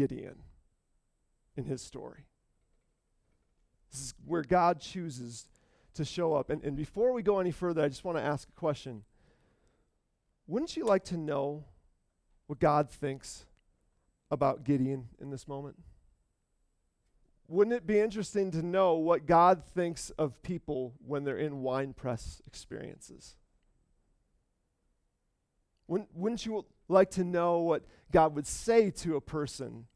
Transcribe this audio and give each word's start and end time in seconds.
Gideon 0.00 0.36
in 1.58 1.66
his 1.66 1.82
story. 1.82 2.24
This 3.92 4.00
is 4.00 4.14
where 4.24 4.42
God 4.42 4.80
chooses 4.80 5.46
to 5.92 6.06
show 6.06 6.32
up. 6.32 6.48
And, 6.48 6.64
and 6.64 6.74
before 6.74 7.12
we 7.12 7.22
go 7.22 7.38
any 7.38 7.50
further, 7.50 7.82
I 7.82 7.88
just 7.88 8.02
want 8.02 8.16
to 8.16 8.24
ask 8.24 8.48
a 8.48 8.52
question. 8.52 9.02
Wouldn't 10.46 10.74
you 10.74 10.86
like 10.86 11.04
to 11.06 11.18
know 11.18 11.64
what 12.46 12.60
God 12.60 12.88
thinks 12.88 13.44
about 14.30 14.64
Gideon 14.64 15.08
in 15.20 15.28
this 15.28 15.46
moment? 15.46 15.76
Wouldn't 17.46 17.76
it 17.76 17.86
be 17.86 17.98
interesting 17.98 18.50
to 18.52 18.62
know 18.62 18.94
what 18.94 19.26
God 19.26 19.62
thinks 19.62 20.08
of 20.10 20.40
people 20.40 20.94
when 21.06 21.24
they're 21.24 21.36
in 21.36 21.60
wine 21.60 21.92
press 21.92 22.40
experiences? 22.46 23.36
Wouldn't, 25.88 26.08
wouldn't 26.14 26.46
you 26.46 26.64
like 26.88 27.10
to 27.12 27.24
know 27.24 27.58
what 27.58 27.82
God 28.10 28.34
would 28.34 28.46
say 28.46 28.90
to 28.90 29.16
a 29.16 29.20
person 29.20 29.86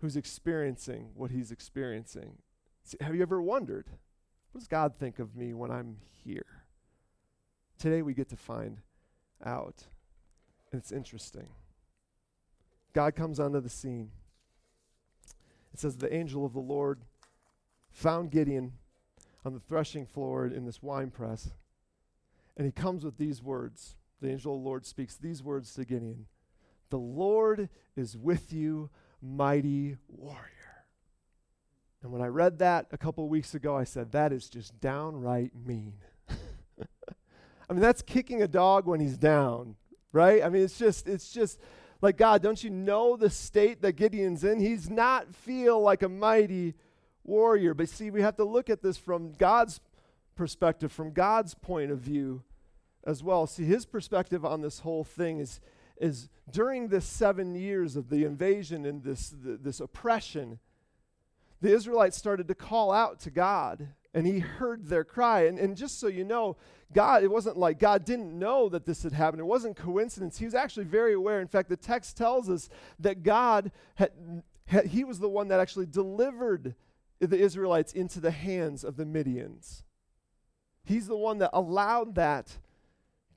who's 0.00 0.16
experiencing 0.16 1.10
what 1.14 1.30
he's 1.30 1.50
experiencing? 1.50 2.38
Have 3.00 3.14
you 3.14 3.22
ever 3.22 3.40
wondered, 3.40 3.86
what 4.52 4.58
does 4.58 4.68
God 4.68 4.94
think 4.98 5.18
of 5.18 5.36
me 5.36 5.54
when 5.54 5.70
I'm 5.70 5.98
here? 6.24 6.64
Today 7.78 8.02
we 8.02 8.14
get 8.14 8.28
to 8.30 8.36
find 8.36 8.78
out. 9.44 9.84
And 10.72 10.80
it's 10.80 10.92
interesting. 10.92 11.48
God 12.92 13.14
comes 13.14 13.38
onto 13.38 13.60
the 13.60 13.68
scene. 13.68 14.10
It 15.72 15.78
says, 15.78 15.96
The 15.96 16.12
angel 16.12 16.44
of 16.44 16.52
the 16.52 16.60
Lord 16.60 17.00
found 17.90 18.30
Gideon 18.30 18.72
on 19.44 19.54
the 19.54 19.60
threshing 19.60 20.06
floor 20.06 20.46
in 20.46 20.66
this 20.66 20.82
wine 20.82 21.10
press. 21.10 21.52
And 22.56 22.66
he 22.66 22.72
comes 22.72 23.04
with 23.04 23.16
these 23.16 23.42
words. 23.42 23.96
The 24.20 24.30
angel 24.30 24.54
of 24.54 24.60
the 24.60 24.68
Lord 24.68 24.84
speaks 24.84 25.16
these 25.16 25.42
words 25.42 25.72
to 25.74 25.84
Gideon 25.84 26.26
The 26.90 26.98
Lord 26.98 27.68
is 27.96 28.16
with 28.16 28.52
you, 28.52 28.90
mighty 29.22 29.96
warrior. 30.08 30.46
And 32.02 32.12
when 32.12 32.22
I 32.22 32.26
read 32.26 32.58
that 32.60 32.86
a 32.92 32.98
couple 32.98 33.28
weeks 33.28 33.54
ago, 33.54 33.76
I 33.76 33.84
said, 33.84 34.12
That 34.12 34.32
is 34.32 34.48
just 34.48 34.80
downright 34.80 35.52
mean. 35.54 35.94
I 36.28 37.72
mean, 37.72 37.80
that's 37.80 38.02
kicking 38.02 38.42
a 38.42 38.48
dog 38.48 38.86
when 38.86 39.00
he's 39.00 39.18
down, 39.18 39.76
right? 40.12 40.42
I 40.42 40.48
mean, 40.48 40.62
it's 40.62 40.78
just, 40.78 41.06
it's 41.06 41.32
just 41.32 41.60
like, 42.00 42.16
God, 42.16 42.42
don't 42.42 42.62
you 42.62 42.70
know 42.70 43.16
the 43.16 43.30
state 43.30 43.82
that 43.82 43.92
Gideon's 43.92 44.44
in? 44.44 44.58
He's 44.58 44.88
not 44.88 45.34
feel 45.34 45.80
like 45.80 46.02
a 46.02 46.08
mighty 46.08 46.74
warrior. 47.22 47.74
But 47.74 47.90
see, 47.90 48.10
we 48.10 48.22
have 48.22 48.36
to 48.36 48.44
look 48.44 48.70
at 48.70 48.82
this 48.82 48.96
from 48.96 49.32
God's 49.32 49.80
perspective, 50.34 50.90
from 50.90 51.12
God's 51.12 51.54
point 51.54 51.90
of 51.90 51.98
view 51.98 52.42
as 53.04 53.22
well. 53.22 53.46
See, 53.46 53.64
his 53.64 53.84
perspective 53.84 54.44
on 54.44 54.62
this 54.62 54.80
whole 54.80 55.04
thing 55.04 55.38
is, 55.38 55.60
is 56.00 56.28
during 56.50 56.88
this 56.88 57.04
seven 57.04 57.54
years 57.54 57.94
of 57.94 58.08
the 58.08 58.24
invasion 58.24 58.86
and 58.86 59.04
this, 59.04 59.32
this 59.36 59.78
oppression, 59.78 60.58
the 61.60 61.72
Israelites 61.72 62.16
started 62.16 62.48
to 62.48 62.54
call 62.54 62.90
out 62.90 63.20
to 63.20 63.30
God, 63.30 63.88
and 64.14 64.26
he 64.26 64.40
heard 64.40 64.86
their 64.86 65.04
cry. 65.04 65.42
And, 65.42 65.58
and 65.58 65.76
just 65.76 66.00
so 66.00 66.08
you 66.08 66.24
know, 66.24 66.56
God, 66.92 67.22
it 67.22 67.30
wasn't 67.30 67.58
like 67.58 67.78
God 67.78 68.04
didn't 68.04 68.36
know 68.36 68.68
that 68.70 68.86
this 68.86 69.02
had 69.02 69.12
happened. 69.12 69.40
It 69.40 69.46
wasn't 69.46 69.76
coincidence. 69.76 70.38
He 70.38 70.46
was 70.46 70.54
actually 70.54 70.86
very 70.86 71.12
aware. 71.12 71.40
In 71.40 71.46
fact, 71.46 71.68
the 71.68 71.76
text 71.76 72.16
tells 72.16 72.48
us 72.48 72.68
that 72.98 73.22
God 73.22 73.70
had, 73.94 74.10
had 74.66 74.86
he 74.86 75.04
was 75.04 75.20
the 75.20 75.28
one 75.28 75.48
that 75.48 75.60
actually 75.60 75.86
delivered 75.86 76.74
the 77.20 77.38
Israelites 77.38 77.92
into 77.92 78.18
the 78.18 78.30
hands 78.30 78.82
of 78.82 78.96
the 78.96 79.04
Midians. 79.04 79.82
He's 80.82 81.06
the 81.06 81.16
one 81.16 81.38
that 81.38 81.50
allowed 81.52 82.14
that 82.14 82.56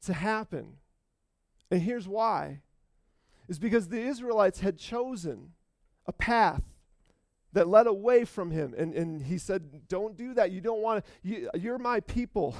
to 0.06 0.14
happen. 0.14 0.78
And 1.74 1.82
here's 1.82 2.08
why. 2.08 2.62
Is 3.48 3.58
because 3.58 3.88
the 3.88 4.00
Israelites 4.00 4.60
had 4.60 4.78
chosen 4.78 5.54
a 6.06 6.14
path 6.14 6.62
that 7.52 7.68
led 7.68 7.88
away 7.88 8.26
from 8.26 8.52
him. 8.52 8.76
And, 8.78 8.94
and 8.94 9.24
he 9.24 9.40
said, 9.40 9.88
Don't 9.88 10.16
do 10.16 10.36
that. 10.36 10.52
You 10.52 10.62
don't 10.62 10.84
want 10.84 11.04
to, 11.04 11.12
you, 11.28 11.50
you're 11.56 11.80
my 11.80 12.00
people. 12.02 12.56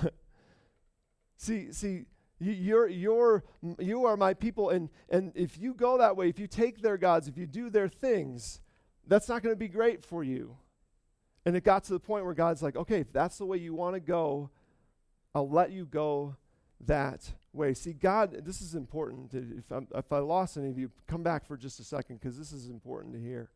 See, 1.38 1.72
see, 1.72 2.06
you're, 2.40 2.88
you're, 2.88 3.44
you 3.78 4.06
are 4.06 4.16
my 4.16 4.34
people, 4.34 4.70
and, 4.70 4.90
and 5.10 5.34
if 5.36 5.60
you 5.60 5.74
go 5.74 5.98
that 5.98 6.16
way, 6.16 6.30
if 6.30 6.40
you 6.40 6.48
take 6.48 6.82
their 6.82 6.98
gods, 6.98 7.28
if 7.28 7.38
you 7.38 7.46
do 7.46 7.70
their 7.70 7.90
things, 7.90 8.62
that's 9.08 9.28
not 9.28 9.44
going 9.44 9.54
to 9.54 9.60
be 9.60 9.68
great 9.68 10.06
for 10.06 10.24
you. 10.24 10.56
And 11.46 11.56
it 11.58 11.66
got 11.66 11.84
to 11.86 11.94
the 11.94 12.00
point 12.00 12.24
where 12.24 12.34
God's 12.34 12.64
like, 12.64 12.78
okay, 12.78 13.02
if 13.02 13.12
that's 13.12 13.40
the 13.40 13.46
way 13.46 13.58
you 13.58 13.74
want 13.74 13.96
to 13.96 14.00
go, 14.00 14.52
I'll 15.36 15.50
let 15.50 15.72
you 15.72 15.86
go 15.86 16.38
that 16.86 17.34
way. 17.54 17.74
See, 17.74 17.94
God, 17.94 18.46
this 18.46 18.62
is 18.62 18.76
important. 18.76 19.34
If, 19.34 19.72
I'm, 19.72 19.88
if 19.94 20.12
I 20.12 20.20
lost 20.20 20.58
any 20.58 20.70
of 20.70 20.78
you, 20.78 20.92
come 21.08 21.24
back 21.24 21.46
for 21.46 21.56
just 21.56 21.80
a 21.80 21.84
second 21.84 22.20
because 22.20 22.38
this 22.38 22.52
is 22.52 22.68
important 22.68 23.14
to 23.14 23.20
hear. 23.20 23.50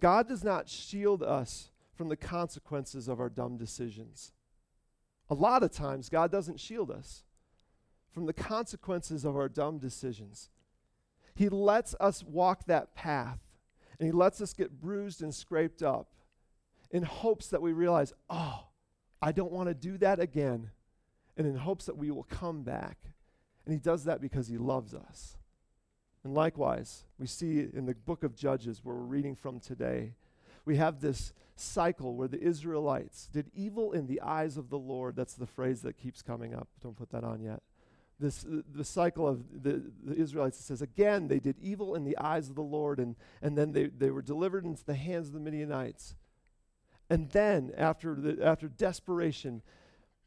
God 0.00 0.28
does 0.28 0.42
not 0.42 0.68
shield 0.68 1.22
us 1.22 1.70
from 1.94 2.08
the 2.08 2.16
consequences 2.16 3.08
of 3.08 3.20
our 3.20 3.28
dumb 3.28 3.56
decisions. 3.56 4.32
A 5.28 5.34
lot 5.34 5.62
of 5.62 5.70
times, 5.70 6.08
God 6.08 6.32
doesn't 6.32 6.58
shield 6.58 6.90
us 6.90 7.24
from 8.10 8.26
the 8.26 8.32
consequences 8.32 9.24
of 9.24 9.36
our 9.36 9.48
dumb 9.48 9.78
decisions. 9.78 10.50
He 11.34 11.48
lets 11.48 11.94
us 12.00 12.24
walk 12.24 12.66
that 12.66 12.94
path, 12.94 13.38
and 13.98 14.06
He 14.06 14.12
lets 14.12 14.40
us 14.40 14.52
get 14.52 14.80
bruised 14.80 15.22
and 15.22 15.34
scraped 15.34 15.82
up 15.82 16.08
in 16.90 17.04
hopes 17.04 17.48
that 17.48 17.62
we 17.62 17.72
realize, 17.72 18.12
oh, 18.28 18.64
I 19.22 19.32
don't 19.32 19.52
want 19.52 19.68
to 19.68 19.74
do 19.74 19.98
that 19.98 20.18
again, 20.18 20.70
and 21.36 21.46
in 21.46 21.56
hopes 21.56 21.86
that 21.86 21.96
we 21.96 22.10
will 22.10 22.24
come 22.24 22.62
back. 22.62 22.98
And 23.64 23.72
He 23.72 23.80
does 23.80 24.04
that 24.04 24.20
because 24.20 24.48
He 24.48 24.58
loves 24.58 24.94
us. 24.94 25.36
And 26.24 26.34
likewise, 26.34 27.04
we 27.18 27.26
see 27.26 27.66
in 27.72 27.86
the 27.86 27.94
book 27.94 28.24
of 28.24 28.34
Judges, 28.34 28.80
where 28.82 28.94
we're 28.94 29.02
reading 29.02 29.34
from 29.34 29.58
today, 29.58 30.14
we 30.64 30.76
have 30.76 31.00
this 31.00 31.32
cycle 31.56 32.14
where 32.14 32.28
the 32.28 32.40
Israelites 32.40 33.28
did 33.32 33.50
evil 33.54 33.92
in 33.92 34.06
the 34.06 34.20
eyes 34.20 34.56
of 34.56 34.68
the 34.68 34.78
Lord. 34.78 35.16
That's 35.16 35.34
the 35.34 35.46
phrase 35.46 35.82
that 35.82 35.96
keeps 35.96 36.22
coming 36.22 36.54
up. 36.54 36.68
Don't 36.82 36.96
put 36.96 37.10
that 37.10 37.24
on 37.24 37.40
yet. 37.40 37.62
This, 38.18 38.44
uh, 38.44 38.60
the 38.70 38.84
cycle 38.84 39.26
of 39.26 39.62
the, 39.62 39.82
the 40.04 40.14
Israelites 40.14 40.58
says, 40.58 40.82
again, 40.82 41.28
they 41.28 41.38
did 41.38 41.56
evil 41.58 41.94
in 41.94 42.04
the 42.04 42.18
eyes 42.18 42.50
of 42.50 42.54
the 42.54 42.62
Lord, 42.62 42.98
and, 42.98 43.16
and 43.40 43.56
then 43.56 43.72
they, 43.72 43.86
they 43.86 44.10
were 44.10 44.20
delivered 44.20 44.66
into 44.66 44.84
the 44.84 44.94
hands 44.94 45.28
of 45.28 45.32
the 45.32 45.40
Midianites. 45.40 46.16
And 47.08 47.30
then, 47.30 47.72
after, 47.76 48.14
the, 48.14 48.44
after 48.44 48.68
desperation, 48.68 49.62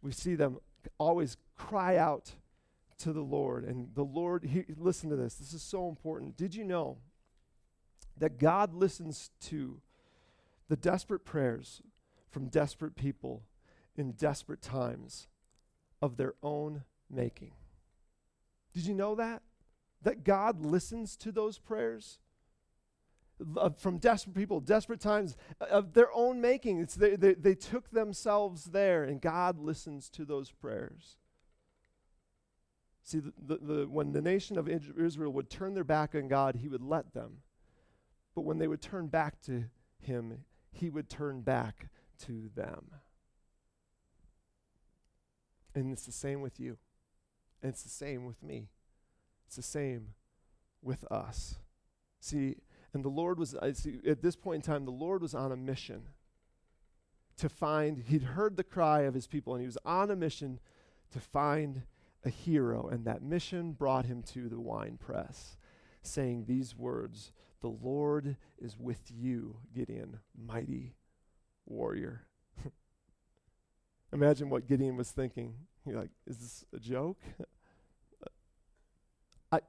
we 0.02 0.12
see 0.12 0.34
them 0.34 0.58
always 0.97 1.38
cry 1.55 1.97
out 1.97 2.33
to 2.99 3.13
the 3.13 3.21
Lord. 3.21 3.63
And 3.63 3.94
the 3.95 4.03
Lord, 4.03 4.45
he, 4.45 4.66
listen 4.77 5.09
to 5.09 5.16
this, 5.16 5.35
this 5.35 5.53
is 5.53 5.61
so 5.61 5.89
important. 5.89 6.38
Did 6.38 6.55
you 6.55 6.63
know 6.63 6.97
that 8.17 8.39
God 8.39 8.73
listens 8.73 9.31
to 9.41 9.81
the 10.69 10.75
desperate 10.75 11.25
prayers 11.25 11.81
from 12.29 12.47
desperate 12.47 12.95
people 12.95 13.44
in 13.95 14.13
desperate 14.13 14.61
times 14.61 15.27
of 16.01 16.17
their 16.17 16.33
own 16.41 16.83
making. 17.09 17.51
Did 18.73 18.88
you 18.88 18.94
know 18.94 19.15
that? 19.15 19.44
That 20.01 20.23
God 20.23 20.65
listens 20.65 21.15
to 21.17 21.31
those 21.31 21.59
prayers? 21.59 22.19
From 23.77 23.97
desperate 23.97 24.35
people, 24.35 24.59
desperate 24.59 24.99
times 24.99 25.35
uh, 25.59 25.66
of 25.66 25.94
their 25.94 26.13
own 26.13 26.39
making. 26.39 26.88
They, 26.95 27.16
they, 27.16 27.33
they 27.33 27.55
took 27.55 27.89
themselves 27.91 28.66
there, 28.66 29.03
and 29.03 29.19
God 29.19 29.59
listens 29.59 30.09
to 30.11 30.23
those 30.23 30.51
prayers. 30.51 31.17
See, 33.03 33.19
the, 33.19 33.33
the, 33.38 33.57
the, 33.57 33.85
when 33.88 34.13
the 34.13 34.21
nation 34.21 34.57
of 34.57 34.69
Israel 34.69 35.33
would 35.33 35.49
turn 35.49 35.73
their 35.73 35.83
back 35.83 36.16
on 36.16 36.27
God, 36.27 36.55
He 36.55 36.69
would 36.69 36.83
let 36.83 37.13
them. 37.13 37.38
But 38.35 38.41
when 38.41 38.59
they 38.59 38.67
would 38.67 38.81
turn 38.81 39.07
back 39.07 39.41
to 39.41 39.65
Him, 40.00 40.45
he 40.73 40.89
would 40.89 41.09
turn 41.09 41.41
back 41.41 41.88
to 42.25 42.50
them. 42.55 42.91
And 45.75 45.91
it's 45.91 46.05
the 46.05 46.11
same 46.11 46.41
with 46.41 46.59
you. 46.59 46.77
And 47.61 47.71
it's 47.71 47.83
the 47.83 47.89
same 47.89 48.25
with 48.25 48.44
me. 48.44 48.69
It's 49.47 49.55
the 49.55 49.61
same 49.61 50.09
with 50.81 51.09
us. 51.11 51.55
See, 52.19 52.57
and 52.94 53.04
the 53.04 53.09
Lord 53.09 53.40
was, 53.40 53.56
at 53.56 54.22
this 54.22 54.36
point 54.36 54.56
in 54.58 54.62
time, 54.62 54.86
the 54.86 54.92
Lord 54.92 55.22
was 55.22 55.34
on 55.34 55.51
a 55.51 55.57
mission 55.57 56.04
to 57.38 57.50
find, 57.50 57.98
he'd 57.98 58.24
heard 58.24 58.56
the 58.56 58.63
cry 58.63 59.01
of 59.01 59.13
his 59.13 59.25
people, 59.25 59.56
and 59.56 59.62
he 59.62 59.66
was 59.66 59.78
on 59.84 60.12
a 60.12 60.16
mission 60.16 60.60
to 61.12 61.19
find 61.19 61.84
a 62.24 62.30
hero. 62.30 62.88
And 62.88 63.06
that 63.06 63.24
mission 63.24 63.72
brought 63.72 64.06
him 64.06 64.22
to 64.34 64.48
the 64.48 64.60
wine 64.60 64.98
press, 64.98 65.57
saying 66.04 66.45
these 66.45 66.75
words 66.75 67.31
the 67.62 67.69
Lord 67.69 68.36
is 68.62 68.78
with 68.78 69.10
you, 69.10 69.56
Gideon, 69.74 70.19
mighty 70.38 70.96
warrior. 71.66 72.24
Imagine 74.13 74.50
what 74.50 74.68
Gideon 74.68 74.98
was 74.98 75.12
thinking. 75.12 75.56
You're 75.86 76.01
like, 76.01 76.12
is 76.28 76.38
this 76.38 76.66
a 76.75 76.80
joke? 76.80 77.18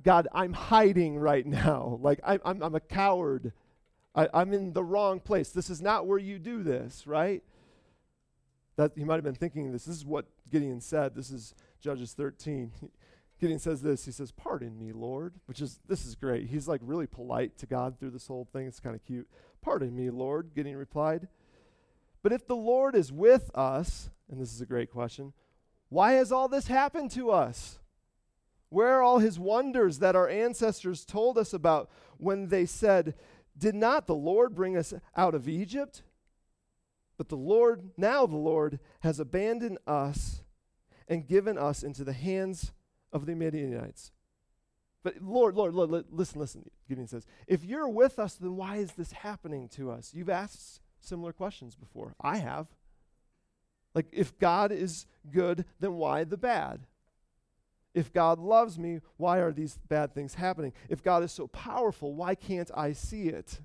God, 0.03 0.29
I'm 0.33 0.53
hiding 0.53 1.19
right 1.19 1.47
now. 1.47 1.99
Like, 2.03 2.21
I, 2.27 2.39
I'm, 2.45 2.63
I'm 2.63 2.75
a 2.75 2.81
coward. 2.81 3.53
I, 4.15 4.29
I'm 4.33 4.53
in 4.53 4.73
the 4.73 4.85
wrong 4.85 5.21
place. 5.21 5.51
This 5.51 5.71
is 5.71 5.81
not 5.81 6.07
where 6.07 6.19
you 6.19 6.39
do 6.39 6.63
this, 6.63 7.07
right? 7.07 7.43
That 8.77 8.93
he 8.97 9.05
might 9.05 9.17
have 9.17 9.25
been 9.25 9.35
thinking 9.35 9.73
this. 9.73 9.85
This 9.85 9.97
is 9.97 10.05
what 10.05 10.27
Gideon 10.51 10.81
said. 10.81 11.15
This 11.15 11.31
is 11.31 11.55
Judges 11.81 12.13
13. 12.13 12.73
Gideon 13.41 13.59
says 13.59 13.83
this. 13.83 14.05
He 14.05 14.13
says, 14.13 14.33
Pardon 14.33 14.79
me, 14.79 14.93
Lord, 14.93 15.35
which 15.47 15.61
is, 15.61 15.81
this 15.89 16.07
is 16.07 16.15
great. 16.15 16.49
He's 16.49 16.69
like 16.69 16.81
really 16.85 17.07
polite 17.07 17.59
to 17.59 17.67
God 17.67 17.99
through 17.99 18.11
this 18.11 18.27
whole 18.27 18.47
thing. 18.53 18.67
It's 18.67 18.81
kind 18.81 18.95
of 18.95 19.05
cute. 19.05 19.29
Pardon 19.63 19.95
me, 19.95 20.11
Lord, 20.11 20.51
Gideon 20.55 20.77
replied. 20.77 21.29
But 22.23 22.33
if 22.33 22.47
the 22.47 22.57
Lord 22.57 22.95
is 22.95 23.13
with 23.13 23.51
us, 23.55 24.11
and 24.31 24.41
this 24.41 24.53
is 24.53 24.61
a 24.61 24.67
great 24.67 24.91
question, 24.91 25.33
why 25.89 26.13
has 26.13 26.33
all 26.33 26.49
this 26.49 26.69
happened 26.69 27.11
to 27.13 27.31
us? 27.31 27.79
Where 28.75 28.95
are 28.95 29.03
all 29.03 29.21
his 29.21 29.39
wonders 29.39 30.01
that 30.01 30.17
our 30.17 30.29
ancestors 30.29 31.05
told 31.05 31.39
us 31.39 31.53
about 31.53 31.89
when 32.19 32.49
they 32.49 32.67
said, 32.67 33.15
Did 33.57 33.77
not 33.77 34.09
the 34.09 34.17
Lord 34.17 34.53
bring 34.53 34.77
us 34.77 34.93
out 35.17 35.33
of 35.33 35.49
Egypt? 35.49 36.03
But 37.17 37.29
the 37.29 37.37
Lord, 37.37 37.91
now 37.97 38.27
the 38.27 38.37
Lord, 38.37 38.81
has 38.99 39.21
abandoned 39.21 39.79
us 39.87 40.43
and 41.07 41.25
given 41.25 41.57
us 41.57 41.85
into 41.85 42.03
the 42.03 42.13
hands 42.13 42.73
of 43.13 43.27
the 43.27 43.37
Midianites. 43.37 44.11
But 45.05 45.23
Lord, 45.23 45.55
Lord, 45.55 45.75
Lord, 45.75 46.07
listen, 46.11 46.41
listen, 46.41 46.69
Gideon 46.89 47.07
says, 47.07 47.27
if 47.47 47.63
you're 47.63 47.89
with 47.89 48.19
us, 48.19 48.35
then 48.35 48.57
why 48.57 48.79
is 48.79 48.91
this 48.95 49.13
happening 49.13 49.69
to 49.77 49.93
us? 49.93 50.11
You've 50.13 50.29
asked 50.29 50.81
similar 50.99 51.33
questions 51.33 51.77
before. 51.77 52.17
I 52.21 52.39
have. 52.39 52.67
Like, 53.95 54.07
if 54.11 54.37
God 54.37 54.73
is 54.73 55.07
good, 55.31 55.65
then 55.79 55.93
why 55.93 56.25
the 56.25 56.37
bad? 56.37 56.81
If 57.95 58.13
God 58.13 58.39
loves 58.41 58.79
me, 58.79 59.01
why 59.17 59.39
are 59.39 59.53
these 59.53 59.79
bad 59.89 60.15
things 60.15 60.35
happening? 60.35 60.73
If 60.89 61.03
God 61.03 61.23
is 61.23 61.33
so 61.33 61.47
powerful, 61.47 62.15
why 62.15 62.35
can't 62.35 62.71
I 62.75 62.93
see 62.93 63.29
it? 63.29 63.61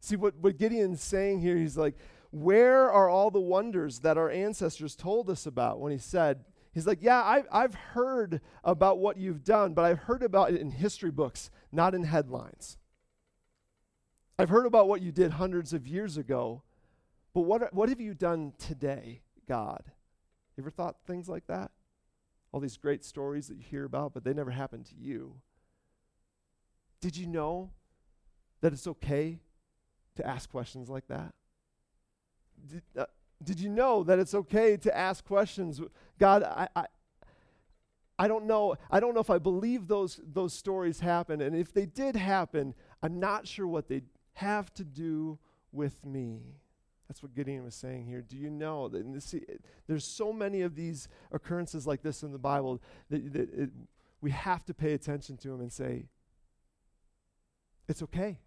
See, 0.00 0.16
what, 0.16 0.36
what 0.36 0.56
Gideon's 0.56 1.02
saying 1.02 1.40
here, 1.40 1.56
he's 1.56 1.76
like, 1.76 1.96
where 2.30 2.90
are 2.90 3.08
all 3.08 3.30
the 3.30 3.40
wonders 3.40 4.00
that 4.00 4.16
our 4.16 4.30
ancestors 4.30 4.94
told 4.94 5.28
us 5.28 5.46
about 5.46 5.80
when 5.80 5.92
he 5.92 5.98
said, 5.98 6.44
He's 6.72 6.86
like, 6.86 7.02
Yeah, 7.02 7.22
I've, 7.24 7.46
I've 7.50 7.74
heard 7.74 8.40
about 8.62 8.98
what 8.98 9.16
you've 9.16 9.42
done, 9.42 9.74
but 9.74 9.84
I've 9.84 9.98
heard 10.00 10.22
about 10.22 10.52
it 10.52 10.60
in 10.60 10.70
history 10.70 11.10
books, 11.10 11.50
not 11.72 11.94
in 11.94 12.04
headlines. 12.04 12.76
I've 14.38 14.50
heard 14.50 14.66
about 14.66 14.86
what 14.86 15.02
you 15.02 15.10
did 15.10 15.32
hundreds 15.32 15.72
of 15.72 15.88
years 15.88 16.16
ago, 16.16 16.62
but 17.34 17.40
what, 17.40 17.74
what 17.74 17.88
have 17.88 18.00
you 18.00 18.14
done 18.14 18.52
today, 18.58 19.22
God? 19.48 19.82
You 20.56 20.62
ever 20.62 20.70
thought 20.70 20.96
things 21.06 21.28
like 21.28 21.46
that? 21.48 21.72
All 22.52 22.60
these 22.60 22.76
great 22.76 23.04
stories 23.04 23.48
that 23.48 23.56
you 23.56 23.62
hear 23.62 23.84
about, 23.84 24.14
but 24.14 24.24
they 24.24 24.32
never 24.32 24.50
happened 24.50 24.86
to 24.86 24.94
you. 24.96 25.34
Did 27.00 27.16
you 27.16 27.26
know 27.26 27.70
that 28.60 28.72
it's 28.72 28.86
okay 28.86 29.40
to 30.16 30.26
ask 30.26 30.50
questions 30.50 30.88
like 30.88 31.06
that? 31.08 31.34
Did, 32.66 32.82
uh, 32.96 33.04
did 33.42 33.60
you 33.60 33.68
know 33.68 34.02
that 34.02 34.18
it's 34.18 34.34
okay 34.34 34.76
to 34.78 34.96
ask 34.96 35.24
questions? 35.24 35.80
God, 36.18 36.42
I, 36.42 36.68
I, 36.74 36.86
I 38.18 38.26
don't 38.26 38.46
know. 38.46 38.74
I 38.90 38.98
don't 38.98 39.14
know 39.14 39.20
if 39.20 39.30
I 39.30 39.38
believe 39.38 39.86
those, 39.86 40.20
those 40.24 40.52
stories 40.52 41.00
happen. 41.00 41.40
And 41.40 41.54
if 41.54 41.72
they 41.72 41.86
did 41.86 42.16
happen, 42.16 42.74
I'm 43.02 43.20
not 43.20 43.46
sure 43.46 43.66
what 43.66 43.88
they 43.88 44.02
have 44.34 44.74
to 44.74 44.84
do 44.84 45.38
with 45.70 46.04
me. 46.04 46.40
That's 47.08 47.22
what 47.22 47.34
Gideon 47.34 47.64
was 47.64 47.74
saying 47.74 48.06
here. 48.06 48.20
Do 48.20 48.36
you 48.36 48.50
know 48.50 48.88
that 48.88 49.12
this, 49.12 49.34
there's 49.86 50.04
so 50.04 50.32
many 50.32 50.60
of 50.60 50.74
these 50.74 51.08
occurrences 51.32 51.86
like 51.86 52.02
this 52.02 52.22
in 52.22 52.32
the 52.32 52.38
Bible 52.38 52.82
that, 53.08 53.32
that 53.32 53.54
it, 53.54 53.70
we 54.20 54.30
have 54.30 54.64
to 54.66 54.74
pay 54.74 54.92
attention 54.92 55.38
to 55.38 55.48
them 55.48 55.60
and 55.60 55.72
say, 55.72 56.04
it's 57.88 58.02
okay. 58.02 58.38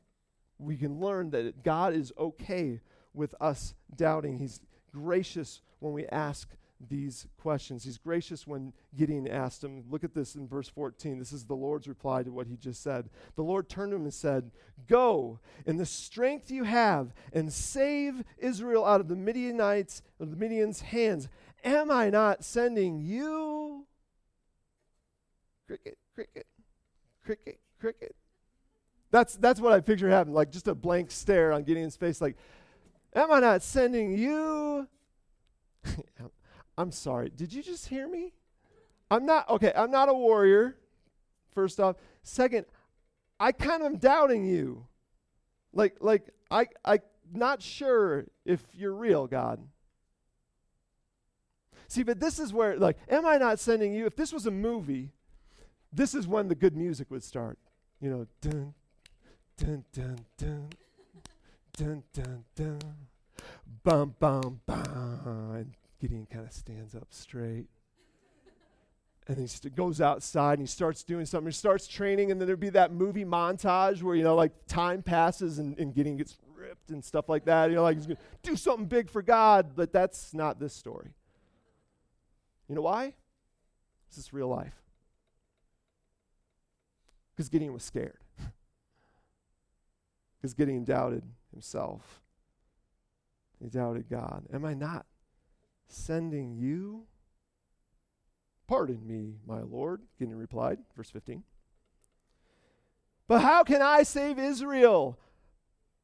We 0.60 0.78
can 0.78 1.00
learn 1.00 1.31
that 1.31 1.63
God 1.63 1.96
is 1.96 2.13
okay 2.18 2.81
with 3.13 3.34
us 3.42 3.74
doubting. 3.96 4.38
He's 4.38 4.62
gracious 4.94 5.62
when 5.80 5.94
we 5.94 6.06
ask 6.08 6.48
these 6.89 7.28
questions. 7.38 7.83
He's 7.83 7.98
gracious 7.98 8.48
when 8.48 8.74
Gideon 8.95 9.28
asked 9.28 9.63
him. 9.63 9.83
Look 9.89 10.04
at 10.04 10.13
this 10.13 10.36
in 10.36 10.48
verse 10.48 10.69
14. 10.69 11.19
This 11.19 11.33
is 11.33 11.45
the 11.45 11.56
Lord's 11.56 11.88
reply 11.88 12.24
to 12.24 12.31
what 12.31 12.48
he 12.48 12.57
just 12.57 12.81
said. 12.81 13.10
The 13.36 13.44
Lord 13.44 13.69
turned 13.69 13.92
to 13.92 13.95
him 13.95 14.04
and 14.04 14.13
said, 14.13 14.51
Go 14.88 15.39
in 15.66 15.78
the 15.78 15.86
strength 15.86 16.50
you 16.50 16.63
have 16.63 17.13
and 17.33 17.51
save 17.51 18.24
Israel 18.38 18.86
out 18.86 19.01
of 19.01 19.07
the 19.07 19.16
Midianites, 19.16 20.01
of 20.19 20.31
the 20.31 20.38
Midian's 20.38 20.81
hands. 20.81 21.30
Am 21.63 21.92
I 21.92 22.10
not 22.10 22.44
sending 22.44 23.00
you? 23.00 23.86
Cricket, 25.68 25.98
cricket, 26.16 26.48
cricket, 27.24 27.60
cricket. 27.80 28.16
That's, 29.12 29.36
that's 29.36 29.60
what 29.60 29.74
I 29.74 29.81
picture 29.81 30.10
happening, 30.10 30.36
like 30.36 30.51
just 30.51 30.68
a 30.68 30.75
blank 30.75 31.12
stare 31.12 31.51
on 31.51 31.63
Gideon's 31.63 31.95
face, 31.95 32.22
like, 32.22 32.38
Am 33.13 33.30
I 33.30 33.42
not 33.42 33.62
sending 33.62 34.18
you? 34.18 34.88
I'm 36.78 36.92
sorry. 36.92 37.32
Did 37.36 37.54
you 37.54 37.62
just 37.62 37.88
hear 37.88 38.08
me? 38.08 38.34
I'm 39.10 39.26
not, 39.26 39.50
okay, 39.50 39.74
I'm 39.76 39.92
not 39.92 40.10
a 40.10 40.14
warrior, 40.14 40.78
first 41.54 41.80
off. 41.80 41.98
Second, 42.24 42.66
I 43.40 43.52
kind 43.52 43.82
of 43.82 43.88
am 43.88 43.98
doubting 43.98 44.46
you. 44.46 44.86
Like, 45.74 45.98
like, 46.00 46.30
I, 46.50 46.68
I'm 46.86 47.00
not 47.34 47.62
sure 47.62 48.26
if 48.46 48.62
you're 48.74 48.94
real, 48.94 49.28
God. 49.28 49.60
See, 51.88 52.04
but 52.04 52.20
this 52.20 52.40
is 52.40 52.54
where, 52.54 52.78
like, 52.78 52.98
am 53.10 53.26
I 53.26 53.38
not 53.38 53.60
sending 53.60 53.94
you? 53.94 54.06
If 54.06 54.16
this 54.16 54.32
was 54.32 54.46
a 54.46 54.52
movie, 54.52 55.10
this 55.92 56.16
is 56.16 56.28
when 56.28 56.48
the 56.48 56.56
good 56.56 56.76
music 56.76 57.12
would 57.12 57.24
start. 57.24 57.60
You 58.00 58.10
know, 58.10 58.28
dun, 58.42 58.74
dun, 59.58 59.84
dun, 59.94 60.20
dun 60.38 60.70
dun, 61.78 62.04
dun, 62.14 62.44
dun. 62.56 62.80
Bum, 63.84 64.16
bum, 64.20 64.62
bum. 64.66 65.72
Gideon 66.01 66.25
kind 66.25 66.45
of 66.45 66.51
stands 66.51 66.95
up 66.95 67.07
straight. 67.12 67.68
And 69.27 69.38
he 69.38 69.45
st- 69.45 69.75
goes 69.75 70.01
outside 70.01 70.53
and 70.53 70.68
he 70.68 70.71
starts 70.71 71.03
doing 71.03 71.27
something. 71.27 71.51
He 71.51 71.53
starts 71.53 71.88
training, 71.88 72.31
and 72.31 72.42
then 72.42 72.48
there'd 72.48 72.59
be 72.59 72.71
that 72.71 72.92
movie 72.92 73.24
montage 73.24 74.01
where, 74.01 74.15
you 74.15 74.24
know, 74.24 74.36
like 74.36 74.51
time 74.68 75.03
passes 75.03 75.59
and, 75.59 75.77
and 75.77 75.94
Gideon 75.94 76.18
gets 76.18 76.39
ripped 76.56 76.89
and 76.89 77.06
stuff 77.06 77.30
like 77.30 77.45
that. 77.45 77.69
You 77.69 77.75
know, 77.75 77.83
like 77.83 77.98
he's 77.98 78.07
going 78.07 78.18
to 78.18 78.24
do 78.42 78.56
something 78.56 78.88
big 78.88 79.12
for 79.12 79.21
God, 79.21 79.75
but 79.75 79.94
that's 79.94 80.33
not 80.33 80.59
this 80.59 80.74
story. 80.74 81.13
You 82.68 82.74
know 82.74 82.81
why? 82.81 83.13
This 84.09 84.18
is 84.18 84.33
real 84.33 84.48
life. 84.48 84.81
Because 87.36 87.48
Gideon 87.48 87.74
was 87.74 87.83
scared. 87.83 88.18
Because 90.42 90.56
Gideon 90.56 90.83
doubted 90.83 91.21
himself. 91.51 92.19
He 93.62 93.69
doubted 93.69 94.09
God. 94.09 94.45
Am 94.51 94.65
I 94.65 94.74
not 94.74 95.06
sending 95.94 96.56
you? 96.56 97.06
Pardon 98.68 99.06
me, 99.06 99.36
my 99.46 99.62
Lord, 99.62 100.02
Gideon 100.18 100.38
replied, 100.38 100.80
verse 100.96 101.10
15. 101.10 101.44
But 103.28 103.42
how 103.42 103.64
can 103.64 103.82
I 103.82 104.04
save 104.04 104.40
Israel? 104.40 105.20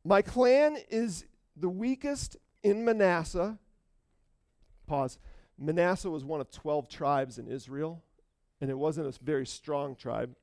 My 0.03 0.21
clan 0.21 0.77
is 0.89 1.25
the 1.55 1.69
weakest 1.69 2.37
in 2.63 2.85
Manasseh. 2.85 3.57
Pause. 4.85 5.19
Manasseh 5.57 6.09
was 6.09 6.23
one 6.23 6.39
of 6.39 6.51
12 6.51 6.87
tribes 6.87 7.37
in 7.37 7.47
Israel, 7.47 8.03
and 8.61 8.69
it 8.69 8.77
wasn't 8.77 9.07
a 9.07 9.23
very 9.23 9.45
strong 9.45 9.95
tribe. 9.95 10.35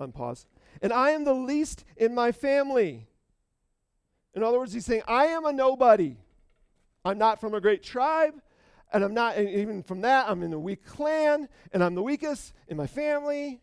Unpause. 0.00 0.46
And 0.82 0.92
I 0.92 1.10
am 1.10 1.24
the 1.24 1.34
least 1.34 1.84
in 1.96 2.14
my 2.14 2.32
family. 2.32 3.06
In 4.34 4.42
other 4.42 4.58
words, 4.58 4.72
he's 4.72 4.84
saying, 4.84 5.02
I 5.06 5.26
am 5.26 5.44
a 5.44 5.52
nobody. 5.52 6.16
I'm 7.04 7.18
not 7.18 7.40
from 7.40 7.54
a 7.54 7.60
great 7.60 7.82
tribe, 7.82 8.34
and 8.94 9.02
I'm 9.02 9.12
not, 9.12 9.36
and 9.36 9.48
even 9.48 9.82
from 9.82 10.02
that, 10.02 10.30
I'm 10.30 10.44
in 10.44 10.52
a 10.52 10.58
weak 10.58 10.86
clan, 10.86 11.48
and 11.72 11.82
I'm 11.82 11.96
the 11.96 12.02
weakest 12.02 12.52
in 12.68 12.76
my 12.76 12.86
family. 12.86 13.60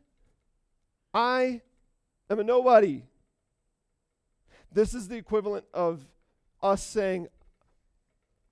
I 1.14 1.62
am 2.30 2.40
a 2.40 2.44
nobody. 2.44 3.04
This 4.74 4.94
is 4.94 5.08
the 5.08 5.16
equivalent 5.16 5.64
of 5.74 6.06
us 6.62 6.84
saying, 6.84 7.30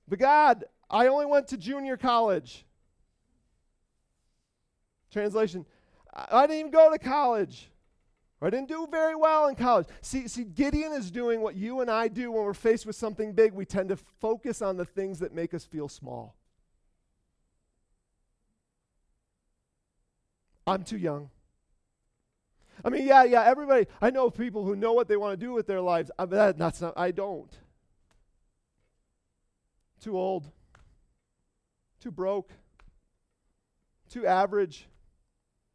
But 0.07 0.19
God, 0.19 0.63
I 0.89 1.07
only 1.07 1.25
went 1.25 1.49
to 1.49 1.57
junior 1.57 1.97
college. 1.97 2.65
Translation, 5.11 5.65
I 6.13 6.47
didn't 6.47 6.59
even 6.59 6.71
go 6.71 6.91
to 6.91 6.97
college. 6.97 7.69
I 8.41 8.49
didn't 8.49 8.69
do 8.69 8.87
very 8.89 9.15
well 9.15 9.47
in 9.47 9.55
college. 9.55 9.87
See, 10.01 10.29
see, 10.29 10.45
Gideon 10.45 10.93
is 10.93 11.11
doing 11.11 11.41
what 11.41 11.55
you 11.55 11.81
and 11.81 11.91
I 11.91 12.07
do 12.07 12.31
when 12.31 12.45
we're 12.45 12.53
faced 12.53 12.85
with 12.85 12.95
something 12.95 13.33
big. 13.33 13.51
We 13.51 13.65
tend 13.65 13.89
to 13.89 13.97
focus 13.97 14.61
on 14.61 14.77
the 14.77 14.85
things 14.85 15.19
that 15.19 15.33
make 15.33 15.53
us 15.53 15.65
feel 15.65 15.89
small. 15.89 16.38
I'm 20.69 20.83
too 20.83 20.97
young. 20.97 21.29
I 22.83 22.89
mean, 22.89 23.05
yeah, 23.05 23.23
yeah, 23.23 23.43
everybody, 23.43 23.87
I 24.01 24.09
know 24.09 24.29
people 24.29 24.63
who 24.63 24.75
know 24.75 24.93
what 24.93 25.07
they 25.07 25.17
want 25.17 25.37
to 25.37 25.45
do 25.45 25.51
with 25.51 25.67
their 25.67 25.81
lives. 25.81 26.11
I, 26.17 26.25
that, 26.27 26.57
that's 26.57 26.79
not, 26.79 26.93
I 26.95 27.11
don't. 27.11 27.51
Too 30.01 30.17
old. 30.17 30.49
Too 31.99 32.11
broke. 32.11 32.51
Too 34.09 34.25
average. 34.25 34.87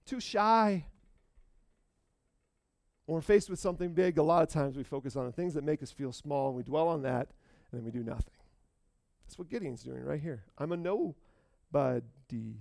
Too 0.07 0.21
shy. 0.21 0.87
When 3.05 3.15
we're 3.15 3.21
faced 3.21 3.51
with 3.51 3.59
something 3.59 3.93
big, 3.93 4.17
a 4.17 4.23
lot 4.23 4.43
of 4.43 4.49
times 4.49 4.77
we 4.77 4.83
focus 4.83 5.15
on 5.15 5.27
the 5.27 5.33
things 5.33 5.53
that 5.55 5.65
make 5.65 5.83
us 5.83 5.91
feel 5.91 6.13
small 6.13 6.49
and 6.49 6.57
we 6.57 6.63
dwell 6.63 6.89
on 6.89 7.03
that 7.03 7.29
and 7.71 7.81
then 7.81 7.85
we 7.85 7.91
do 7.91 8.03
nothing. 8.03 8.33
That's 9.27 9.39
what 9.39 9.51
Gideon's 9.51 9.83
doing 9.83 10.03
right 10.03 10.21
here. 10.21 10.45
I'm 10.57 10.73
a 10.73 10.77
nobody. 10.77 12.55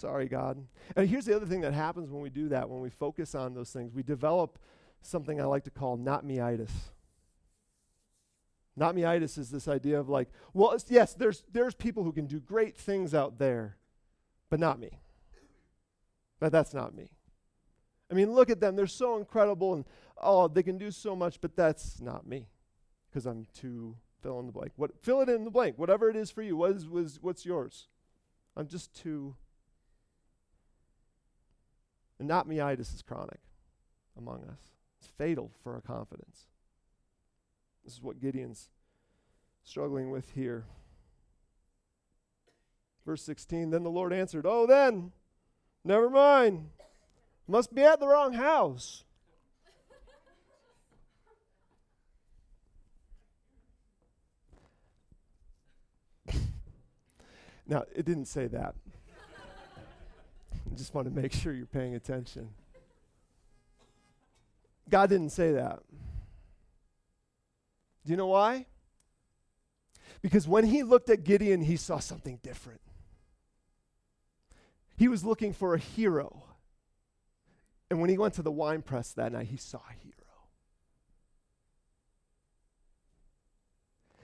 Sorry, 0.00 0.28
God. 0.28 0.66
And 0.96 1.06
here's 1.06 1.26
the 1.26 1.36
other 1.36 1.44
thing 1.44 1.60
that 1.60 1.74
happens 1.74 2.10
when 2.10 2.22
we 2.22 2.30
do 2.30 2.48
that, 2.48 2.70
when 2.70 2.80
we 2.80 2.88
focus 2.88 3.34
on 3.34 3.52
those 3.52 3.70
things. 3.70 3.92
We 3.92 4.02
develop 4.02 4.58
something 5.02 5.38
I 5.38 5.44
like 5.44 5.64
to 5.64 5.70
call 5.70 5.98
not 5.98 6.24
meitis. 6.24 6.70
Not 8.76 8.94
meitis 8.94 9.36
is 9.36 9.50
this 9.50 9.68
idea 9.68 10.00
of 10.00 10.08
like, 10.08 10.28
well, 10.54 10.74
yes, 10.88 11.12
there's, 11.12 11.44
there's 11.52 11.74
people 11.74 12.02
who 12.02 12.12
can 12.12 12.24
do 12.24 12.40
great 12.40 12.78
things 12.78 13.12
out 13.14 13.38
there, 13.38 13.76
but 14.48 14.58
not 14.58 14.80
me. 14.80 15.00
But 16.38 16.50
that's 16.50 16.72
not 16.72 16.94
me. 16.94 17.10
I 18.10 18.14
mean, 18.14 18.32
look 18.32 18.48
at 18.48 18.58
them. 18.58 18.76
They're 18.76 18.86
so 18.86 19.18
incredible 19.18 19.74
and, 19.74 19.84
oh, 20.16 20.48
they 20.48 20.62
can 20.62 20.78
do 20.78 20.90
so 20.90 21.14
much, 21.14 21.42
but 21.42 21.54
that's 21.54 22.00
not 22.00 22.26
me 22.26 22.48
because 23.10 23.26
I'm 23.26 23.46
too 23.52 23.96
fill 24.22 24.40
in 24.40 24.46
the 24.46 24.52
blank. 24.52 24.72
What, 24.76 24.92
fill 25.02 25.20
it 25.20 25.28
in 25.28 25.44
the 25.44 25.50
blank, 25.50 25.76
whatever 25.78 26.08
it 26.08 26.16
is 26.16 26.30
for 26.30 26.40
you. 26.40 26.56
What 26.56 26.70
is, 26.70 26.88
was, 26.88 27.18
what's 27.20 27.44
yours? 27.44 27.88
I'm 28.56 28.66
just 28.66 28.94
too. 28.94 29.36
And 32.20 32.28
not 32.28 32.46
meitis 32.46 32.94
is 32.94 33.02
chronic 33.02 33.40
among 34.16 34.44
us. 34.44 34.74
It's 35.00 35.08
fatal 35.08 35.50
for 35.64 35.72
our 35.72 35.80
confidence. 35.80 36.44
This 37.82 37.94
is 37.94 38.02
what 38.02 38.20
Gideon's 38.20 38.68
struggling 39.64 40.10
with 40.10 40.32
here. 40.32 40.66
Verse 43.06 43.22
16 43.22 43.70
Then 43.70 43.84
the 43.84 43.90
Lord 43.90 44.12
answered, 44.12 44.44
Oh, 44.46 44.66
then, 44.66 45.12
never 45.82 46.10
mind. 46.10 46.68
Must 47.48 47.74
be 47.74 47.82
at 47.82 48.00
the 48.00 48.06
wrong 48.06 48.34
house. 48.34 49.04
now, 57.66 57.84
it 57.94 58.04
didn't 58.04 58.26
say 58.26 58.46
that. 58.48 58.74
I 60.70 60.74
just 60.76 60.94
want 60.94 61.08
to 61.08 61.14
make 61.14 61.32
sure 61.32 61.52
you're 61.52 61.66
paying 61.66 61.94
attention. 61.94 62.50
God 64.88 65.08
didn't 65.08 65.30
say 65.30 65.52
that. 65.52 65.80
Do 68.04 68.10
you 68.10 68.16
know 68.16 68.26
why? 68.26 68.66
Because 70.22 70.48
when 70.48 70.64
he 70.64 70.82
looked 70.82 71.08
at 71.10 71.24
Gideon, 71.24 71.60
he 71.60 71.76
saw 71.76 71.98
something 71.98 72.40
different. 72.42 72.80
He 74.96 75.08
was 75.08 75.24
looking 75.24 75.52
for 75.52 75.74
a 75.74 75.78
hero. 75.78 76.42
And 77.88 78.00
when 78.00 78.10
he 78.10 78.18
went 78.18 78.34
to 78.34 78.42
the 78.42 78.50
wine 78.50 78.82
press 78.82 79.12
that 79.12 79.32
night, 79.32 79.46
he 79.46 79.56
saw 79.56 79.78
a 79.78 79.92
hero. 80.04 80.14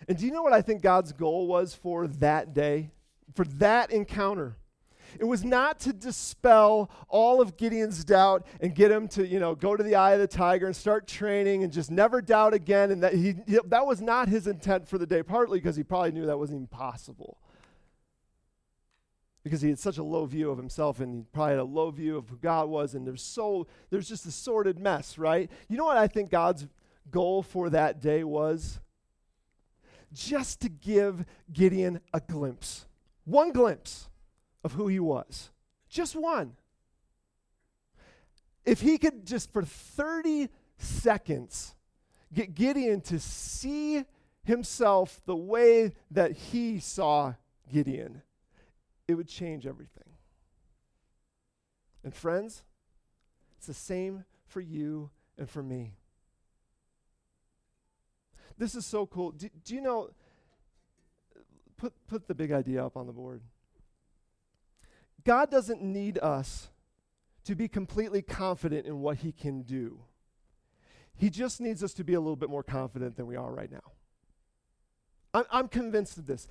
And 0.09 0.19
do 0.19 0.27
you 0.27 0.33
know 0.33 0.43
what 0.43 0.53
I 0.53 0.63
think 0.63 0.83
God's 0.83 1.13
goal 1.13 1.47
was 1.47 1.75
for 1.75 2.07
that 2.07 2.55
day? 2.55 2.91
For 3.35 3.45
that 3.45 3.91
encounter? 3.91 4.57
It 5.21 5.27
was 5.27 5.45
not 5.45 5.81
to 5.81 5.93
dispel 5.93 6.91
all 7.09 7.41
of 7.41 7.57
Gideon's 7.57 8.05
doubt 8.05 8.47
and 8.61 8.75
get 8.75 8.91
him 8.91 9.09
to, 9.09 9.27
you 9.27 9.41
know, 9.41 9.55
go 9.55 9.77
to 9.77 9.83
the 9.83 9.95
eye 9.95 10.13
of 10.13 10.21
the 10.21 10.27
tiger 10.27 10.67
and 10.67 10.75
start 10.75 11.07
training 11.07 11.63
and 11.65 11.73
just 11.73 11.91
never 11.91 12.21
doubt 12.21 12.55
again. 12.55 12.91
And 12.91 13.03
that, 13.03 13.15
he, 13.15 13.35
that 13.67 13.87
was 13.87 14.01
not 14.01 14.29
his 14.29 14.47
intent 14.47 14.89
for 14.89 14.99
the 14.99 15.07
day, 15.07 15.23
partly 15.23 15.59
because 15.59 15.77
he 15.77 15.83
probably 15.83 16.13
knew 16.13 16.27
that 16.27 16.39
wasn't 16.39 16.57
even 16.57 16.67
possible. 16.67 17.39
Because 19.43 19.61
he 19.61 19.69
had 19.69 19.79
such 19.79 19.99
a 19.99 20.03
low 20.03 20.27
view 20.27 20.51
of 20.51 20.59
himself 20.59 21.01
and 21.01 21.15
he 21.15 21.25
probably 21.33 21.53
had 21.53 21.61
a 21.61 21.65
low 21.65 21.91
view 21.91 22.17
of 22.17 22.29
who 22.29 22.37
God 22.37 22.69
was. 22.69 22.95
And 22.95 23.07
there's 23.07 23.23
so, 23.23 23.67
there's 23.91 24.09
just 24.09 24.27
a 24.27 24.33
sordid 24.33 24.79
mess, 24.79 25.19
right? 25.19 25.51
You 25.69 25.77
know 25.77 25.85
what 25.85 25.97
I 25.97 26.09
think 26.09 26.31
God's 26.31 26.67
goal 27.11 27.43
for 27.43 27.71
that 27.71 28.01
day 28.01 28.25
was? 28.25 28.81
Just 30.13 30.61
to 30.61 30.69
give 30.69 31.25
Gideon 31.53 32.01
a 32.13 32.21
glimpse. 32.21 32.87
One 33.25 33.53
glimpse 33.53 34.09
of 34.67 34.73
who 34.73 34.89
he 34.89 34.99
was. 34.99 35.51
Just 35.89 36.17
one. 36.17 36.55
If 38.65 38.81
he 38.81 38.99
could 38.99 39.25
just 39.25 39.53
for 39.53 39.63
30 39.63 40.49
seconds 40.77 41.77
get 42.35 42.57
Gideon 42.57 43.01
to 43.03 43.21
see 43.21 44.05
himself 44.43 45.21
the 45.25 45.37
way 45.37 45.93
that 46.11 46.33
he 46.33 46.81
saw 46.81 47.35
Gideon, 47.73 48.23
it 49.07 49.15
would 49.15 49.29
change 49.29 49.69
everything. 49.69 50.03
And 52.03 52.13
friends, 52.13 52.65
it's 53.57 53.69
the 53.69 53.75
same 53.75 54.25
for 54.49 54.61
you 54.61 55.11
and 55.39 55.49
for 55.49 55.63
me. 55.63 55.95
This 58.59 58.75
is 58.75 58.85
so 58.85 59.07
cool. 59.07 59.31
Do, 59.31 59.49
do 59.65 59.77
you 59.77 59.81
know? 59.81 60.11
Put, 61.77 61.93
put 62.09 62.27
the 62.27 62.35
big 62.35 62.51
idea 62.51 62.85
up 62.85 62.97
on 62.97 63.07
the 63.07 63.13
board. 63.13 63.43
God 65.27 65.51
doesn't 65.51 65.83
need 65.83 66.19
us 66.21 66.69
to 67.45 67.57
be 67.57 67.67
completely 67.67 68.23
confident 68.23 68.87
in 68.87 69.01
what 69.01 69.19
He 69.19 69.33
can 69.33 69.63
do. 69.63 69.99
He 71.17 71.31
just 71.31 71.61
needs 71.61 71.83
us 71.83 71.93
to 71.95 72.05
be 72.05 72.15
a 72.15 72.21
little 72.21 72.37
bit 72.37 72.49
more 72.49 72.63
confident 72.63 73.17
than 73.17 73.27
we 73.27 73.35
are 73.35 73.53
right 73.53 73.71
now. 73.71 73.93
I'm, 75.35 75.45
I'm 75.51 75.69
convinced 75.69 76.17
of 76.17 76.27
this. 76.27 76.47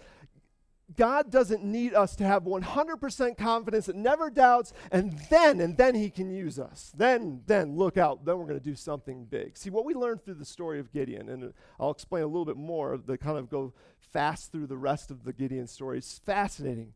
God 0.98 1.32
doesn't 1.32 1.64
need 1.64 1.94
us 1.94 2.18
to 2.18 2.26
have 2.26 2.44
100% 2.44 3.38
confidence 3.38 3.86
that 3.86 3.96
never 3.96 4.30
doubts, 4.30 4.74
and 4.92 5.18
then, 5.30 5.62
and 5.62 5.78
then 5.78 5.96
He 5.96 6.10
can 6.10 6.30
use 6.30 6.60
us. 6.60 6.92
Then, 6.96 7.44
then, 7.48 7.78
look 7.78 7.98
out, 7.98 8.26
then 8.26 8.38
we're 8.38 8.46
going 8.46 8.60
to 8.60 8.64
do 8.64 8.76
something 8.76 9.24
big. 9.24 9.58
See, 9.58 9.70
what 9.70 9.86
we 9.86 9.94
learned 9.94 10.26
through 10.26 10.36
the 10.36 10.46
story 10.46 10.82
of 10.82 10.92
Gideon, 10.92 11.30
and 11.30 11.54
I'll 11.80 11.92
explain 11.92 12.24
a 12.24 12.28
little 12.28 12.46
bit 12.46 12.58
more 12.58 12.98
the 12.98 13.18
kind 13.18 13.38
of 13.38 13.50
go 13.50 13.74
fast 14.00 14.52
through 14.52 14.68
the 14.68 14.78
rest 14.78 15.12
of 15.12 15.24
the 15.24 15.32
Gideon 15.32 15.66
story, 15.66 15.98
it's 16.00 16.20
fascinating. 16.20 16.94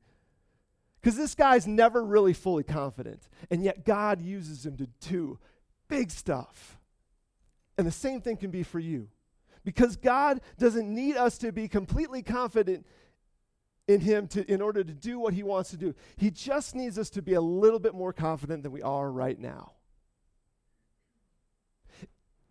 Because 1.02 1.16
this 1.16 1.36
guy's 1.36 1.66
never 1.66 2.04
really 2.04 2.34
fully 2.34 2.64
confident, 2.64 3.22
and 3.50 3.64
yet 3.64 3.86
God 3.86 4.22
uses 4.22 4.66
him 4.66 4.76
to 4.78 4.88
do 5.08 5.40
big 5.88 6.12
stuff. 6.12 6.78
And 7.78 7.88
the 7.88 7.92
same 7.92 8.20
thing 8.22 8.38
can 8.38 8.52
be 8.52 8.64
for 8.64 8.80
you. 8.80 9.08
Because 9.64 9.96
God 9.96 10.42
doesn't 10.58 10.94
need 10.94 11.16
us 11.16 11.38
to 11.40 11.52
be 11.52 11.68
completely 11.68 12.22
confident 12.22 12.86
in 13.88 14.02
Him 14.02 14.28
to, 14.30 14.50
in 14.52 14.62
order 14.62 14.84
to 14.84 14.94
do 14.94 15.20
what 15.20 15.34
He 15.34 15.44
wants 15.44 15.72
to 15.72 15.78
do. 15.78 15.96
He 16.18 16.30
just 16.30 16.76
needs 16.76 16.98
us 16.98 17.10
to 17.12 17.22
be 17.22 17.34
a 17.34 17.42
little 17.42 17.80
bit 17.80 17.94
more 17.94 18.14
confident 18.14 18.64
than 18.64 18.72
we 18.72 18.82
are 18.82 19.12
right 19.12 19.38
now. 19.38 19.72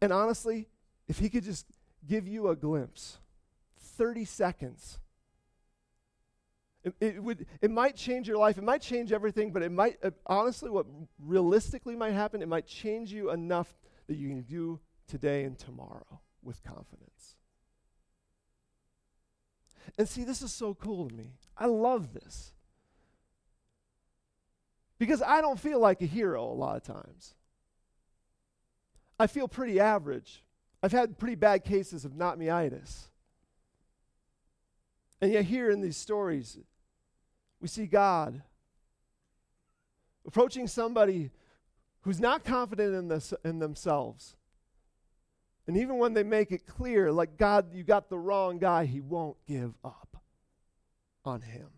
And 0.01 0.13
honestly, 0.13 0.69
if 1.07 1.19
He 1.19 1.29
could 1.29 1.45
just 1.45 1.67
give 2.07 2.27
you 2.27 2.49
a 2.49 2.57
glimpse, 2.57 3.19
30 3.79 4.25
seconds 4.25 4.99
it, 6.85 6.95
it, 7.01 7.23
would, 7.23 7.47
it 7.61 7.71
might 7.71 7.97
change 7.97 8.29
your 8.29 8.39
life. 8.39 8.59
It 8.59 8.65
might 8.65 8.83
change 8.83 9.13
everything, 9.13 9.51
but 9.51 9.63
it 9.63 9.73
might, 9.73 9.99
uh, 10.03 10.11
honestly, 10.27 10.71
what 10.71 10.87
realistically 11.23 11.97
might 11.97 12.13
happen, 12.13 12.43
it 12.43 12.49
might 12.49 12.67
change 12.67 13.13
you 13.13 13.31
enough 13.31 13.79
that 14.07 14.17
you 14.17 14.29
can 14.29 14.43
do 14.43 14.81
today 15.07 15.45
and 15.45 15.59
tomorrow 15.59 16.21
with 16.43 16.63
confidence. 16.63 17.37
And 19.97 20.09
see, 20.09 20.25
this 20.25 20.43
is 20.43 20.53
so 20.53 20.75
cool 20.75 21.09
to 21.09 21.15
me. 21.15 21.33
I 21.57 21.67
love 21.67 22.13
this. 22.13 22.53
Because 24.99 25.23
I 25.23 25.41
don't 25.41 25.59
feel 25.59 25.81
like 25.81 26.03
a 26.03 26.07
hero 26.07 26.45
a 26.45 26.53
lot 26.53 26.77
of 26.77 26.83
times. 26.83 27.35
I 29.19 29.27
feel 29.27 29.49
pretty 29.49 29.81
average. 29.81 30.45
I've 30.83 30.93
had 30.93 31.19
pretty 31.19 31.35
bad 31.35 31.65
cases 31.65 32.05
of 32.05 32.15
not 32.15 32.39
meitis. 32.39 33.08
And 35.21 35.33
yet, 35.33 35.45
here 35.45 35.71
in 35.71 35.81
these 35.81 35.97
stories, 35.97 36.59
we 37.61 37.69
see 37.69 37.87
God 37.87 38.43
approaching 40.27 40.69
somebody 40.69 41.31
who's 42.03 42.21
not 42.21 42.45
confident 42.45 42.95
in, 42.95 43.09
this, 43.09 43.35
in 43.45 43.59
themselves. 43.59 44.37
And 45.67 45.77
even 45.77 45.99
when 45.99 46.15
they 46.15 46.23
make 46.23 46.53
it 46.53 46.67
clear, 46.67 47.11
like, 47.11 47.37
God, 47.37 47.75
you 47.75 47.83
got 47.83 48.09
the 48.09 48.19
wrong 48.19 48.59
guy, 48.59 48.87
he 48.87 49.01
won't 49.01 49.37
give 49.47 49.75
up 49.85 50.23
on 51.25 51.43
him. 51.43 51.69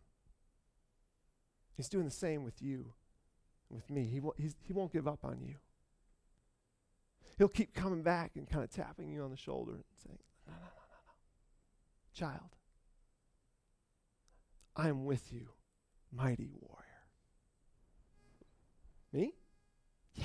He's 1.76 1.88
doing 1.88 2.04
the 2.04 2.10
same 2.10 2.44
with 2.44 2.60
you, 2.60 2.92
with 3.70 3.88
me. 3.88 4.04
He, 4.04 4.20
won't, 4.20 4.36
he 4.38 4.72
won't 4.72 4.92
give 4.92 5.08
up 5.08 5.24
on 5.24 5.40
you. 5.40 5.56
He'll 7.38 7.48
keep 7.48 7.72
coming 7.72 8.02
back 8.02 8.32
and 8.36 8.48
kind 8.48 8.62
of 8.62 8.70
tapping 8.70 9.10
you 9.10 9.22
on 9.22 9.30
the 9.30 9.36
shoulder 9.36 9.72
and 9.72 9.84
saying, 10.04 10.18
No, 10.46 10.52
no, 10.52 10.58
no, 10.58 10.66
no, 10.66 10.98
no. 11.06 12.12
Child, 12.12 12.50
I 14.80 14.88
am 14.88 15.04
with 15.04 15.30
you, 15.30 15.46
mighty 16.10 16.48
warrior. 16.58 16.86
Me? 19.12 19.34
Yeah, 20.14 20.24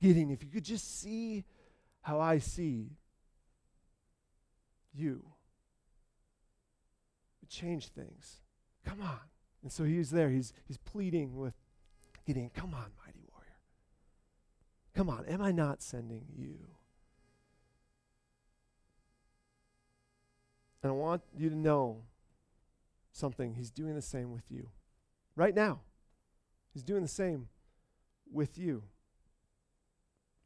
you. 0.00 0.08
Gideon, 0.08 0.30
if 0.30 0.42
you 0.42 0.48
could 0.48 0.64
just 0.64 0.98
see 1.00 1.44
how 2.00 2.20
I 2.20 2.38
see 2.38 2.96
you, 4.94 5.22
it 7.42 7.50
change 7.50 7.88
things. 7.88 8.40
Come 8.86 9.02
on. 9.02 9.18
And 9.62 9.70
so 9.70 9.84
he's 9.84 10.10
there. 10.10 10.30
He's, 10.30 10.54
he's 10.66 10.78
pleading 10.78 11.36
with 11.36 11.52
Gideon, 12.26 12.50
come 12.54 12.72
on, 12.72 12.92
mighty 13.04 13.20
warrior. 13.30 13.58
Come 14.94 15.10
on, 15.10 15.26
am 15.26 15.42
I 15.42 15.52
not 15.52 15.82
sending 15.82 16.24
you? 16.34 16.75
And 20.86 20.92
I 20.92 20.94
want 20.94 21.22
you 21.36 21.50
to 21.50 21.56
know 21.56 22.04
something, 23.10 23.54
He's 23.54 23.72
doing 23.72 23.96
the 23.96 24.00
same 24.00 24.30
with 24.30 24.44
you. 24.52 24.68
Right 25.34 25.52
now, 25.52 25.80
He's 26.72 26.84
doing 26.84 27.02
the 27.02 27.08
same 27.08 27.48
with 28.32 28.56
you. 28.56 28.84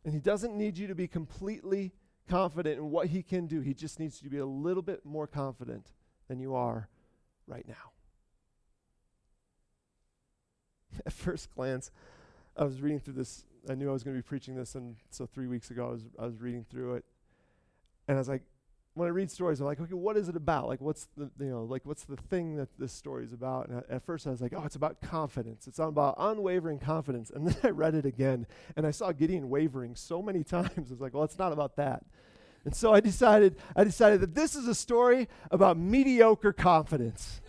And 0.02 0.14
He 0.14 0.20
doesn't 0.20 0.56
need 0.56 0.78
you 0.78 0.86
to 0.86 0.94
be 0.94 1.06
completely 1.06 1.92
confident 2.26 2.78
in 2.78 2.90
what 2.90 3.08
He 3.08 3.22
can 3.22 3.48
do, 3.48 3.60
He 3.60 3.74
just 3.74 4.00
needs 4.00 4.22
you 4.22 4.30
to 4.30 4.34
be 4.34 4.38
a 4.38 4.46
little 4.46 4.82
bit 4.82 5.04
more 5.04 5.26
confident 5.26 5.92
than 6.26 6.40
you 6.40 6.54
are 6.54 6.88
right 7.46 7.68
now. 7.68 7.92
At 11.04 11.12
first 11.12 11.54
glance, 11.54 11.90
I 12.56 12.64
was 12.64 12.80
reading 12.80 12.98
through 12.98 13.12
this. 13.12 13.44
I 13.68 13.74
knew 13.74 13.90
I 13.90 13.92
was 13.92 14.04
going 14.04 14.16
to 14.16 14.22
be 14.22 14.26
preaching 14.26 14.54
this, 14.54 14.74
and 14.74 14.96
so 15.10 15.26
three 15.26 15.48
weeks 15.48 15.70
ago 15.70 15.88
I 15.88 15.90
was 15.90 16.04
I 16.18 16.24
was 16.24 16.40
reading 16.40 16.64
through 16.64 16.94
it, 16.94 17.04
and 18.08 18.16
I 18.16 18.18
was 18.18 18.28
like, 18.30 18.44
when 18.94 19.06
I 19.06 19.10
read 19.12 19.30
stories, 19.30 19.60
I'm 19.60 19.66
like, 19.66 19.80
okay, 19.80 19.94
what 19.94 20.16
is 20.16 20.28
it 20.28 20.36
about? 20.36 20.66
Like, 20.66 20.80
what's 20.80 21.06
the 21.16 21.30
you 21.38 21.50
know, 21.50 21.62
like, 21.62 21.86
what's 21.86 22.04
the 22.04 22.16
thing 22.16 22.56
that 22.56 22.68
this 22.78 22.92
story 22.92 23.24
is 23.24 23.32
about? 23.32 23.68
And 23.68 23.82
at 23.88 24.04
first, 24.04 24.26
I 24.26 24.30
was 24.30 24.40
like, 24.40 24.52
oh, 24.56 24.64
it's 24.64 24.76
about 24.76 25.00
confidence. 25.00 25.66
It's 25.68 25.78
about 25.78 26.16
unwavering 26.18 26.80
confidence. 26.80 27.30
And 27.30 27.46
then 27.48 27.56
I 27.62 27.70
read 27.70 27.94
it 27.94 28.04
again, 28.04 28.46
and 28.76 28.86
I 28.86 28.90
saw 28.90 29.12
Gideon 29.12 29.48
wavering 29.48 29.94
so 29.94 30.20
many 30.20 30.42
times. 30.44 30.72
I 30.76 30.80
was 30.90 31.00
like, 31.00 31.14
well, 31.14 31.24
it's 31.24 31.38
not 31.38 31.52
about 31.52 31.76
that. 31.76 32.04
And 32.64 32.74
so 32.74 32.92
I 32.92 33.00
decided, 33.00 33.56
I 33.74 33.84
decided 33.84 34.20
that 34.20 34.34
this 34.34 34.54
is 34.54 34.68
a 34.68 34.74
story 34.74 35.28
about 35.50 35.78
mediocre 35.78 36.52
confidence. 36.52 37.40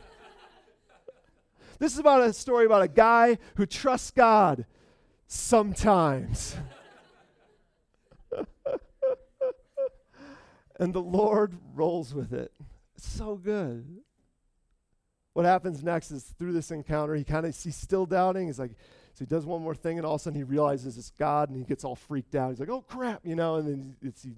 this 1.79 1.91
is 1.91 2.00
about 2.00 2.21
a 2.21 2.31
story 2.31 2.65
about 2.65 2.83
a 2.83 2.88
guy 2.88 3.38
who 3.55 3.65
trusts 3.65 4.12
God 4.12 4.65
sometimes. 5.27 6.55
And 10.81 10.93
the 10.95 11.01
Lord 11.01 11.55
rolls 11.75 12.13
with 12.13 12.33
it. 12.33 12.51
It's 12.95 13.07
so 13.07 13.35
good. 13.35 14.01
What 15.33 15.45
happens 15.45 15.83
next 15.83 16.11
is 16.11 16.23
through 16.23 16.53
this 16.53 16.71
encounter, 16.71 17.13
he 17.15 17.23
kind 17.23 17.45
of 17.45 17.55
he's 17.55 17.75
still 17.75 18.05
doubting. 18.05 18.47
He's 18.47 18.59
like, 18.59 18.71
so 19.13 19.19
he 19.19 19.25
does 19.25 19.45
one 19.45 19.61
more 19.61 19.75
thing, 19.75 19.97
and 19.97 20.05
all 20.05 20.15
of 20.15 20.21
a 20.21 20.23
sudden 20.23 20.38
he 20.38 20.43
realizes 20.43 20.97
it's 20.97 21.11
God, 21.11 21.50
and 21.50 21.57
he 21.57 21.63
gets 21.63 21.83
all 21.83 21.95
freaked 21.95 22.35
out. 22.35 22.50
He's 22.50 22.59
like, 22.59 22.69
"Oh 22.69 22.81
crap!" 22.81 23.21
You 23.23 23.35
know, 23.35 23.55
and 23.55 23.67
then 23.67 23.95
it's 24.01 24.23
he, 24.23 24.33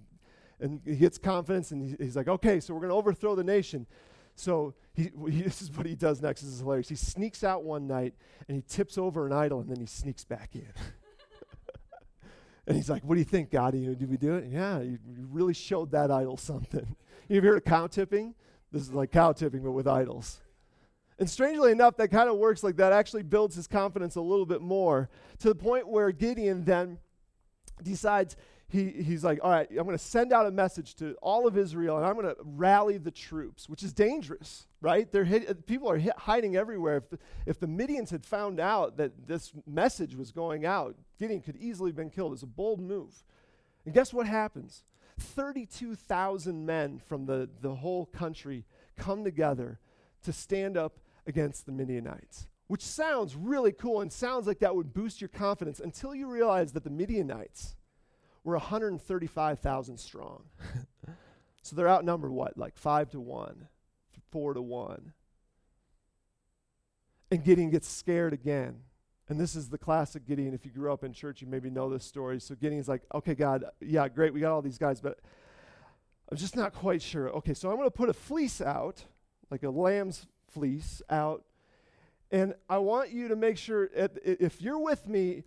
and 0.60 0.82
he 0.86 0.98
gets 0.98 1.18
confidence, 1.18 1.72
and 1.72 1.82
he, 1.82 2.04
he's 2.04 2.16
like, 2.16 2.28
"Okay, 2.28 2.60
so 2.60 2.74
we're 2.74 2.82
going 2.82 2.92
to 2.92 2.96
overthrow 2.96 3.36
the 3.36 3.44
nation." 3.44 3.88
So 4.36 4.74
he, 4.94 5.12
he, 5.30 5.42
this 5.44 5.62
is 5.62 5.72
what 5.72 5.86
he 5.86 5.96
does 5.96 6.22
next. 6.22 6.42
This 6.42 6.52
is 6.52 6.60
hilarious. 6.60 6.90
He 6.90 6.96
sneaks 6.96 7.44
out 7.44 7.64
one 7.64 7.88
night, 7.88 8.16
and 8.48 8.56
he 8.56 8.64
tips 8.68 8.98
over 8.98 9.26
an 9.26 9.32
idol, 9.32 9.62
and 9.62 9.70
then 9.70 9.80
he 9.80 9.86
sneaks 9.86 10.26
back 10.26 10.50
in. 10.54 10.68
And 12.68 12.76
he's 12.78 12.90
like, 12.90 13.04
What 13.04 13.16
do 13.16 13.20
you 13.20 13.26
think, 13.26 13.52
God? 13.52 13.76
You 13.76 13.90
know, 13.90 13.96
did 13.96 14.10
we 14.10 14.18
do 14.18 14.36
it? 14.36 14.46
Yeah, 14.50 14.80
you, 14.80 15.00
you 15.06 15.28
really 15.30 15.54
showed 15.54 15.92
that 15.92 16.12
idol 16.12 16.38
something. 16.38 16.96
you 17.28 17.38
ever 17.38 17.48
heard 17.48 17.58
of 17.58 17.66
cow 17.66 17.88
tipping? 17.88 18.36
This 18.72 18.84
is 18.84 18.94
like 18.94 19.12
cow 19.12 19.34
tipping, 19.34 19.64
but 19.64 19.72
with 19.72 19.88
idols. 19.88 20.40
And 21.20 21.30
strangely 21.30 21.72
enough, 21.72 21.96
that 21.98 22.10
kind 22.10 22.30
of 22.30 22.38
works 22.38 22.64
like 22.64 22.78
that, 22.78 22.92
actually 22.92 23.24
builds 23.24 23.56
his 23.56 23.68
confidence 23.68 24.16
a 24.16 24.22
little 24.22 24.46
bit 24.46 24.62
more 24.62 25.10
to 25.40 25.50
the 25.50 25.56
point 25.56 25.88
where 25.88 26.12
Gideon 26.12 26.66
then 26.66 26.98
decides 27.82 28.36
he, 28.74 28.90
he's 28.90 29.24
like, 29.24 29.40
all 29.44 29.52
right, 29.52 29.68
I'm 29.70 29.86
going 29.86 29.96
to 29.96 30.04
send 30.04 30.34
out 30.34 30.48
a 30.48 30.52
message 30.52 30.96
to 30.96 31.14
all 31.22 31.46
of 31.48 31.60
Israel 31.60 31.98
and 31.98 32.06
I'm 32.06 32.16
going 32.16 32.26
to 32.26 32.36
rally 32.44 32.98
the 32.98 33.12
troops, 33.12 33.70
which 33.70 33.84
is 33.84 33.94
dangerous, 33.94 34.66
right? 34.82 35.10
They're 35.12 35.26
hid, 35.26 35.48
uh, 35.48 35.54
people 35.68 35.92
are 35.92 35.98
hid, 35.98 36.14
hiding 36.18 36.56
everywhere. 36.56 36.98
If 36.98 37.10
the, 37.12 37.20
if 37.46 37.60
the 37.60 37.68
Midians 37.68 38.10
had 38.10 38.26
found 38.26 38.60
out 38.60 38.98
that 38.98 39.28
this 39.28 39.54
message 39.68 40.16
was 40.16 40.32
going 40.32 40.66
out, 40.66 40.96
Gideon 41.20 41.42
could 41.42 41.56
easily 41.58 41.90
have 41.92 41.96
been 41.96 42.10
killed. 42.10 42.34
It's 42.34 42.42
a 42.42 42.48
bold 42.48 42.80
move. 42.80 43.24
And 43.86 43.94
guess 43.94 44.12
what 44.12 44.26
happens? 44.26 44.84
32,000 45.20 46.66
men 46.66 46.98
from 46.98 47.28
the, 47.28 47.48
the 47.62 47.76
whole 47.76 48.08
country 48.08 48.66
come 48.98 49.24
together 49.24 49.80
to 50.24 50.34
stand 50.34 50.78
up 50.78 50.98
against 51.28 51.68
the 51.68 51.72
Midianites, 51.72 52.48
which 52.66 52.82
sounds 52.82 53.36
really 53.36 53.72
cool 53.72 54.02
and 54.02 54.12
sounds 54.12 54.48
like 54.48 54.60
that 54.60 54.76
would 54.76 54.96
boost 54.96 55.22
your 55.22 55.28
confidence 55.28 55.80
until 55.80 56.16
you 56.16 56.28
realize 56.28 56.72
that 56.72 56.84
the 56.84 56.90
Midianites 56.90 57.76
were 58.44 58.56
135,000 58.56 59.98
strong. 59.98 60.44
so 61.62 61.76
they're 61.76 61.90
outnumbered 61.90 62.32
what? 62.32 62.58
Like 62.58 62.76
5 62.78 63.12
to 63.12 63.20
1, 63.20 63.68
4 64.32 64.54
to 64.54 64.62
1. 64.62 65.14
And 67.32 67.44
Gideon 67.44 67.70
gets 67.70 67.88
scared 67.88 68.34
again. 68.34 68.82
And 69.30 69.40
this 69.40 69.56
is 69.56 69.70
the 69.70 69.78
classic 69.78 70.28
Gideon. 70.28 70.54
If 70.54 70.66
you 70.66 70.72
grew 70.72 70.92
up 70.92 71.04
in 71.04 71.14
church, 71.14 71.42
you 71.42 71.48
maybe 71.48 71.70
know 71.70 71.90
this 71.90 72.04
story. 72.04 72.40
So 72.40 72.56
Gideon's 72.56 72.90
like, 72.90 73.04
okay, 73.16 73.34
God, 73.34 73.64
yeah, 73.80 74.08
great, 74.08 74.34
we 74.34 74.42
got 74.42 74.52
all 74.52 74.62
these 74.62 74.78
guys, 74.78 75.00
but 75.00 75.20
I'm 76.30 76.38
just 76.38 76.56
not 76.56 76.74
quite 76.74 77.02
sure. 77.02 77.30
Okay, 77.30 77.54
so 77.54 77.70
I'm 77.70 77.78
going 77.78 77.88
to 77.88 77.92
put 77.92 78.10
a 78.10 78.14
fleece 78.14 78.62
out, 78.62 79.06
like 79.50 79.64
a 79.64 79.70
lamb's 79.70 80.28
fleece 80.52 81.02
out, 81.10 81.44
and 82.34 82.56
I 82.68 82.80
want 82.80 83.12
you 83.12 83.28
to 83.28 83.36
make 83.36 83.60
sure, 83.60 83.90
if 83.94 84.60
you're 84.60 84.80
with 84.80 85.08
me, 85.08 85.44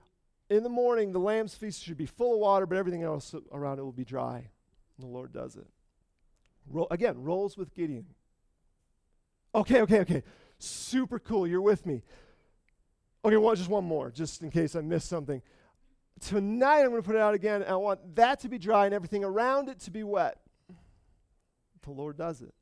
in 0.48 0.62
the 0.62 0.68
morning, 0.68 1.12
the 1.12 1.18
lamb's 1.18 1.54
feast 1.54 1.82
should 1.82 1.96
be 1.96 2.06
full 2.06 2.34
of 2.34 2.40
water, 2.40 2.66
but 2.66 2.78
everything 2.78 3.02
else 3.02 3.34
around 3.52 3.78
it 3.78 3.82
will 3.82 3.92
be 3.92 4.04
dry. 4.04 4.36
And 4.36 5.06
the 5.06 5.10
Lord 5.10 5.32
does 5.32 5.56
it. 5.56 5.66
Ro- 6.68 6.86
again, 6.90 7.22
rolls 7.22 7.56
with 7.56 7.74
Gideon. 7.74 8.06
Okay, 9.54 9.80
okay, 9.82 10.00
okay. 10.00 10.22
Super 10.58 11.18
cool. 11.18 11.46
You're 11.46 11.60
with 11.60 11.86
me. 11.86 12.02
Okay, 13.24 13.36
well, 13.36 13.54
just 13.54 13.68
one 13.68 13.84
more, 13.84 14.10
just 14.10 14.42
in 14.42 14.50
case 14.50 14.76
I 14.76 14.80
missed 14.80 15.08
something. 15.08 15.42
Tonight, 16.20 16.80
I'm 16.80 16.90
going 16.90 17.02
to 17.02 17.06
put 17.06 17.16
it 17.16 17.20
out 17.20 17.34
again. 17.34 17.62
and 17.62 17.70
I 17.70 17.76
want 17.76 18.14
that 18.14 18.40
to 18.40 18.48
be 18.48 18.58
dry 18.58 18.86
and 18.86 18.94
everything 18.94 19.24
around 19.24 19.68
it 19.68 19.80
to 19.80 19.90
be 19.90 20.02
wet. 20.02 20.38
The 21.82 21.90
Lord 21.90 22.16
does 22.16 22.42
it. 22.42 22.54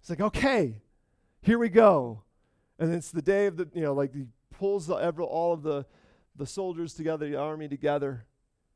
It's 0.00 0.10
like, 0.10 0.20
okay, 0.20 0.76
here 1.42 1.58
we 1.58 1.68
go. 1.68 2.22
And 2.78 2.92
it's 2.94 3.10
the 3.10 3.22
day 3.22 3.46
of 3.46 3.56
the, 3.56 3.68
you 3.74 3.82
know, 3.82 3.92
like 3.92 4.14
he 4.14 4.24
pulls 4.50 4.86
the, 4.86 4.94
all 4.94 5.52
of 5.52 5.62
the 5.62 5.86
the 6.40 6.46
soldiers 6.46 6.94
together, 6.94 7.28
the 7.28 7.36
army 7.36 7.68
together. 7.68 8.24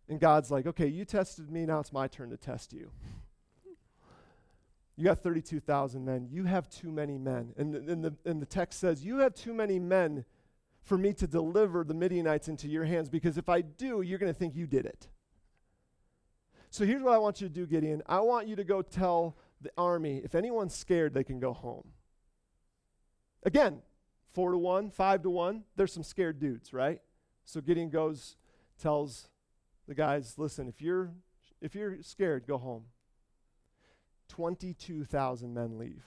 And 0.08 0.20
God's 0.20 0.50
like, 0.50 0.66
okay, 0.66 0.86
you 0.86 1.04
tested 1.04 1.50
me, 1.50 1.64
now 1.64 1.80
it's 1.80 1.92
my 1.92 2.06
turn 2.06 2.30
to 2.30 2.36
test 2.36 2.72
you. 2.72 2.90
You 4.96 5.04
got 5.04 5.22
32,000 5.22 6.04
men. 6.04 6.28
You 6.30 6.44
have 6.44 6.68
too 6.68 6.92
many 6.92 7.18
men. 7.18 7.52
And, 7.56 7.74
and, 7.74 8.04
the, 8.04 8.14
and 8.24 8.40
the 8.40 8.46
text 8.46 8.78
says, 8.78 9.04
You 9.04 9.18
have 9.18 9.34
too 9.34 9.52
many 9.52 9.80
men 9.80 10.24
for 10.82 10.96
me 10.96 11.12
to 11.14 11.26
deliver 11.26 11.82
the 11.82 11.94
Midianites 11.94 12.46
into 12.46 12.68
your 12.68 12.84
hands 12.84 13.08
because 13.08 13.36
if 13.36 13.48
I 13.48 13.62
do, 13.62 14.02
you're 14.02 14.18
going 14.18 14.32
to 14.32 14.38
think 14.38 14.54
you 14.54 14.66
did 14.66 14.86
it. 14.86 15.08
So 16.70 16.84
here's 16.84 17.02
what 17.02 17.14
I 17.14 17.18
want 17.18 17.40
you 17.40 17.48
to 17.48 17.54
do, 17.54 17.66
Gideon. 17.66 18.02
I 18.06 18.20
want 18.20 18.46
you 18.46 18.54
to 18.56 18.64
go 18.64 18.82
tell 18.82 19.36
the 19.60 19.72
army 19.76 20.20
if 20.22 20.34
anyone's 20.34 20.76
scared, 20.76 21.14
they 21.14 21.24
can 21.24 21.40
go 21.40 21.52
home. 21.52 21.88
Again, 23.42 23.80
four 24.32 24.52
to 24.52 24.58
one, 24.58 24.90
five 24.90 25.22
to 25.22 25.30
one, 25.30 25.64
there's 25.76 25.92
some 25.92 26.02
scared 26.02 26.38
dudes, 26.38 26.72
right? 26.72 27.00
So 27.44 27.60
Gideon 27.60 27.90
goes, 27.90 28.36
tells 28.80 29.28
the 29.86 29.94
guys, 29.94 30.34
listen, 30.38 30.68
if 30.68 30.80
you're 30.80 31.12
if 31.60 31.74
you're 31.74 32.02
scared, 32.02 32.46
go 32.46 32.58
home. 32.58 32.84
22,000 34.28 35.54
men 35.54 35.78
leave. 35.78 36.02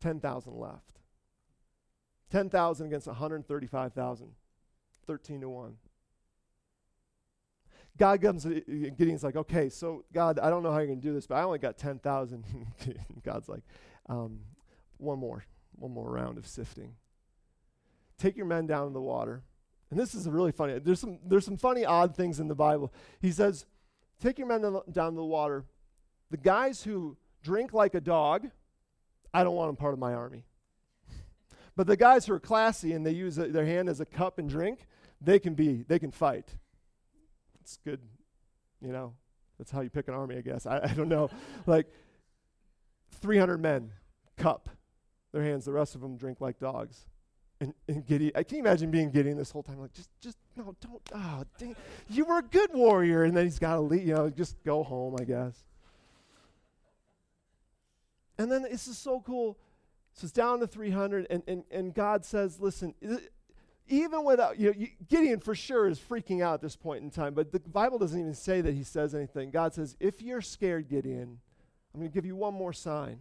10,000 0.00 0.54
left. 0.56 1.00
10,000 2.30 2.86
against 2.86 3.06
135,000. 3.06 4.28
13 5.06 5.40
to 5.40 5.48
1. 5.48 5.76
God 7.96 8.20
comes, 8.20 8.44
uh, 8.44 8.60
Gideon's 8.66 9.22
like, 9.22 9.36
okay, 9.36 9.68
so 9.68 10.04
God, 10.12 10.38
I 10.40 10.50
don't 10.50 10.62
know 10.62 10.72
how 10.72 10.78
you're 10.78 10.88
going 10.88 11.00
to 11.00 11.06
do 11.06 11.14
this, 11.14 11.26
but 11.26 11.36
I 11.36 11.42
only 11.42 11.58
got 11.58 11.78
10,000. 11.78 12.44
God's 13.24 13.48
like, 13.48 13.62
um, 14.08 14.40
one 14.98 15.18
more, 15.18 15.44
one 15.76 15.92
more 15.92 16.10
round 16.10 16.38
of 16.38 16.46
sifting. 16.46 16.94
Take 18.18 18.36
your 18.36 18.46
men 18.46 18.66
down 18.66 18.88
to 18.88 18.92
the 18.92 19.00
water. 19.00 19.44
And 19.90 19.98
this 19.98 20.14
is 20.14 20.28
really 20.28 20.52
funny. 20.52 20.78
There's 20.78 21.00
some, 21.00 21.18
there's 21.24 21.44
some 21.44 21.56
funny, 21.56 21.84
odd 21.84 22.16
things 22.16 22.40
in 22.40 22.48
the 22.48 22.54
Bible. 22.54 22.92
He 23.20 23.30
says, 23.30 23.66
Take 24.20 24.38
your 24.38 24.48
men 24.48 24.62
down 24.90 25.12
to 25.12 25.16
the 25.16 25.24
water. 25.24 25.64
The 26.30 26.38
guys 26.38 26.82
who 26.82 27.16
drink 27.42 27.72
like 27.72 27.94
a 27.94 28.00
dog, 28.00 28.50
I 29.32 29.44
don't 29.44 29.54
want 29.54 29.68
them 29.68 29.76
part 29.76 29.92
of 29.92 29.98
my 29.98 30.14
army. 30.14 30.44
But 31.76 31.86
the 31.86 31.96
guys 31.96 32.24
who 32.24 32.32
are 32.32 32.40
classy 32.40 32.92
and 32.92 33.04
they 33.04 33.12
use 33.12 33.36
a, 33.36 33.48
their 33.48 33.66
hand 33.66 33.88
as 33.88 34.00
a 34.00 34.06
cup 34.06 34.38
and 34.38 34.48
drink, 34.48 34.86
they 35.20 35.38
can 35.38 35.54
be, 35.54 35.84
they 35.86 35.98
can 35.98 36.10
fight. 36.10 36.48
It's 37.60 37.78
good, 37.84 38.00
you 38.80 38.92
know. 38.92 39.12
That's 39.58 39.70
how 39.70 39.82
you 39.82 39.90
pick 39.90 40.08
an 40.08 40.14
army, 40.14 40.36
I 40.36 40.40
guess. 40.40 40.66
I, 40.66 40.80
I 40.82 40.94
don't 40.94 41.08
know. 41.08 41.30
like 41.66 41.86
300 43.20 43.58
men, 43.58 43.92
cup, 44.36 44.70
their 45.32 45.42
hands. 45.42 45.66
The 45.66 45.72
rest 45.72 45.94
of 45.94 46.00
them 46.00 46.16
drink 46.16 46.40
like 46.40 46.58
dogs. 46.58 47.06
And, 47.60 47.72
and 47.88 48.06
Gideon, 48.06 48.32
I 48.34 48.40
uh, 48.40 48.42
can 48.42 48.58
imagine 48.58 48.90
being 48.90 49.10
Gideon 49.10 49.38
this 49.38 49.50
whole 49.50 49.62
time, 49.62 49.80
like, 49.80 49.92
just, 49.92 50.10
just, 50.20 50.36
no, 50.56 50.76
don't, 50.80 51.00
oh, 51.14 51.44
dang, 51.58 51.74
you 52.10 52.26
were 52.26 52.38
a 52.38 52.42
good 52.42 52.72
warrior. 52.74 53.24
And 53.24 53.34
then 53.34 53.44
he's 53.44 53.58
got 53.58 53.74
to 53.74 53.80
leave, 53.80 54.06
you 54.06 54.14
know, 54.14 54.28
just 54.28 54.62
go 54.62 54.82
home, 54.82 55.16
I 55.18 55.24
guess. 55.24 55.64
And 58.38 58.52
then 58.52 58.62
this 58.62 58.86
is 58.86 58.98
so 58.98 59.20
cool. 59.20 59.56
So 60.12 60.24
it's 60.24 60.32
down 60.32 60.60
to 60.60 60.66
300, 60.66 61.26
and, 61.28 61.42
and, 61.46 61.64
and 61.70 61.94
God 61.94 62.24
says, 62.24 62.58
listen, 62.58 62.94
even 63.88 64.24
without, 64.24 64.58
you 64.58 64.68
know, 64.68 64.74
you, 64.76 64.88
Gideon 65.08 65.40
for 65.40 65.54
sure 65.54 65.88
is 65.88 65.98
freaking 65.98 66.42
out 66.42 66.54
at 66.54 66.60
this 66.62 66.74
point 66.74 67.02
in 67.02 67.10
time, 67.10 67.34
but 67.34 67.52
the 67.52 67.60
Bible 67.60 67.98
doesn't 67.98 68.18
even 68.18 68.34
say 68.34 68.62
that 68.62 68.74
he 68.74 68.82
says 68.82 69.14
anything. 69.14 69.50
God 69.50 69.74
says, 69.74 69.94
if 70.00 70.22
you're 70.22 70.40
scared, 70.40 70.88
Gideon, 70.88 71.38
I'm 71.94 72.00
going 72.00 72.10
to 72.10 72.14
give 72.14 72.24
you 72.24 72.34
one 72.34 72.54
more 72.54 72.72
sign. 72.72 73.20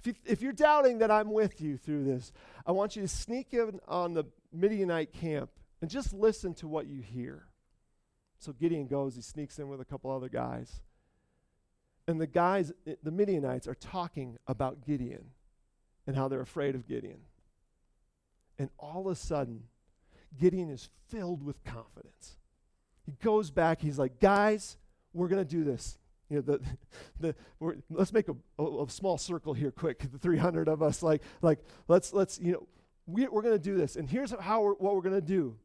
If, 0.00 0.06
you, 0.06 0.14
if 0.24 0.40
you're 0.40 0.52
doubting 0.52 0.98
that 0.98 1.10
I'm 1.10 1.30
with 1.30 1.60
you 1.60 1.76
through 1.76 2.04
this, 2.04 2.32
I 2.66 2.72
want 2.72 2.96
you 2.96 3.02
to 3.02 3.08
sneak 3.08 3.52
in 3.52 3.80
on 3.86 4.14
the 4.14 4.24
Midianite 4.50 5.12
camp 5.12 5.50
and 5.82 5.90
just 5.90 6.14
listen 6.14 6.54
to 6.54 6.68
what 6.68 6.86
you 6.86 7.02
hear. 7.02 7.44
So 8.38 8.52
Gideon 8.52 8.86
goes, 8.86 9.14
he 9.14 9.20
sneaks 9.20 9.58
in 9.58 9.68
with 9.68 9.80
a 9.80 9.84
couple 9.84 10.10
other 10.10 10.30
guys. 10.30 10.80
And 12.08 12.18
the 12.18 12.26
guys, 12.26 12.72
eh, 12.86 12.94
the 13.02 13.10
Midianites, 13.10 13.68
are 13.68 13.74
talking 13.74 14.38
about 14.46 14.86
Gideon 14.86 15.26
and 16.06 16.16
how 16.16 16.28
they're 16.28 16.40
afraid 16.40 16.74
of 16.74 16.88
Gideon. 16.88 17.20
And 18.58 18.70
all 18.78 19.06
of 19.06 19.12
a 19.12 19.14
sudden, 19.14 19.64
Gideon 20.40 20.70
is 20.70 20.88
filled 21.08 21.44
with 21.44 21.62
confidence. 21.62 22.36
He 23.04 23.12
goes 23.22 23.50
back, 23.50 23.82
he's 23.82 23.98
like, 23.98 24.18
guys, 24.18 24.78
we're 25.12 25.28
going 25.28 25.44
to 25.44 25.50
do 25.50 25.62
this. 25.62 25.98
You 26.30 26.36
know, 26.36 26.42
the, 26.42 26.60
the, 27.60 27.76
let's 27.90 28.12
make 28.12 28.28
a, 28.28 28.36
a, 28.58 28.84
a, 28.84 28.88
small 28.88 29.18
circle 29.18 29.52
here 29.52 29.72
quick, 29.72 30.10
the 30.10 30.18
300 30.18 30.68
of 30.68 30.82
us, 30.82 31.02
like, 31.02 31.22
like 31.42 31.58
let's, 31.88 32.12
let's, 32.12 32.38
you 32.40 32.52
know, 32.52 32.66
we, 33.06 33.26
we're 33.26 33.42
going 33.42 33.54
to 33.54 33.62
do 33.62 33.76
this. 33.76 33.96
And 33.96 34.08
here's 34.08 34.32
how 34.40 34.62
we're, 34.62 34.74
what 34.74 34.94
we're 34.94 35.02
going 35.02 35.16
to 35.16 35.20
do. 35.20 35.56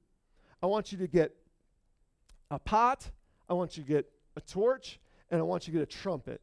I 0.61 0.65
want 0.65 0.91
you 0.91 0.97
to 0.97 1.07
get 1.07 1.35
a 2.49 2.57
pot, 2.57 3.09
I 3.47 3.53
want 3.53 3.77
you 3.77 3.83
to 3.83 3.89
get 3.89 4.11
a 4.35 4.41
torch, 4.41 4.99
and 5.29 5.39
I 5.39 5.43
want 5.43 5.67
you 5.67 5.73
to 5.73 5.79
get 5.79 5.83
a 5.83 5.91
trumpet. 5.91 6.41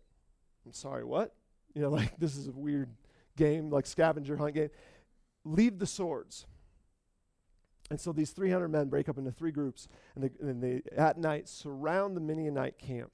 I'm 0.64 0.72
sorry, 0.72 1.04
what? 1.04 1.34
You 1.74 1.82
know, 1.82 1.90
like 1.90 2.16
this 2.18 2.36
is 2.36 2.48
a 2.48 2.52
weird 2.52 2.90
game, 3.36 3.70
like 3.70 3.86
scavenger 3.86 4.36
hunt 4.36 4.54
game. 4.54 4.70
Leave 5.44 5.78
the 5.80 5.86
swords. 5.86 6.46
And 7.90 8.00
so 8.00 8.12
these 8.12 8.30
300 8.30 8.68
men 8.68 8.88
break 8.88 9.08
up 9.08 9.18
into 9.18 9.32
three 9.32 9.50
groups, 9.50 9.88
and 10.14 10.24
they, 10.24 10.30
and 10.40 10.62
they 10.62 10.82
at 10.96 11.18
night 11.18 11.48
surround 11.48 12.16
the 12.16 12.20
Midianite 12.20 12.78
camp. 12.78 13.12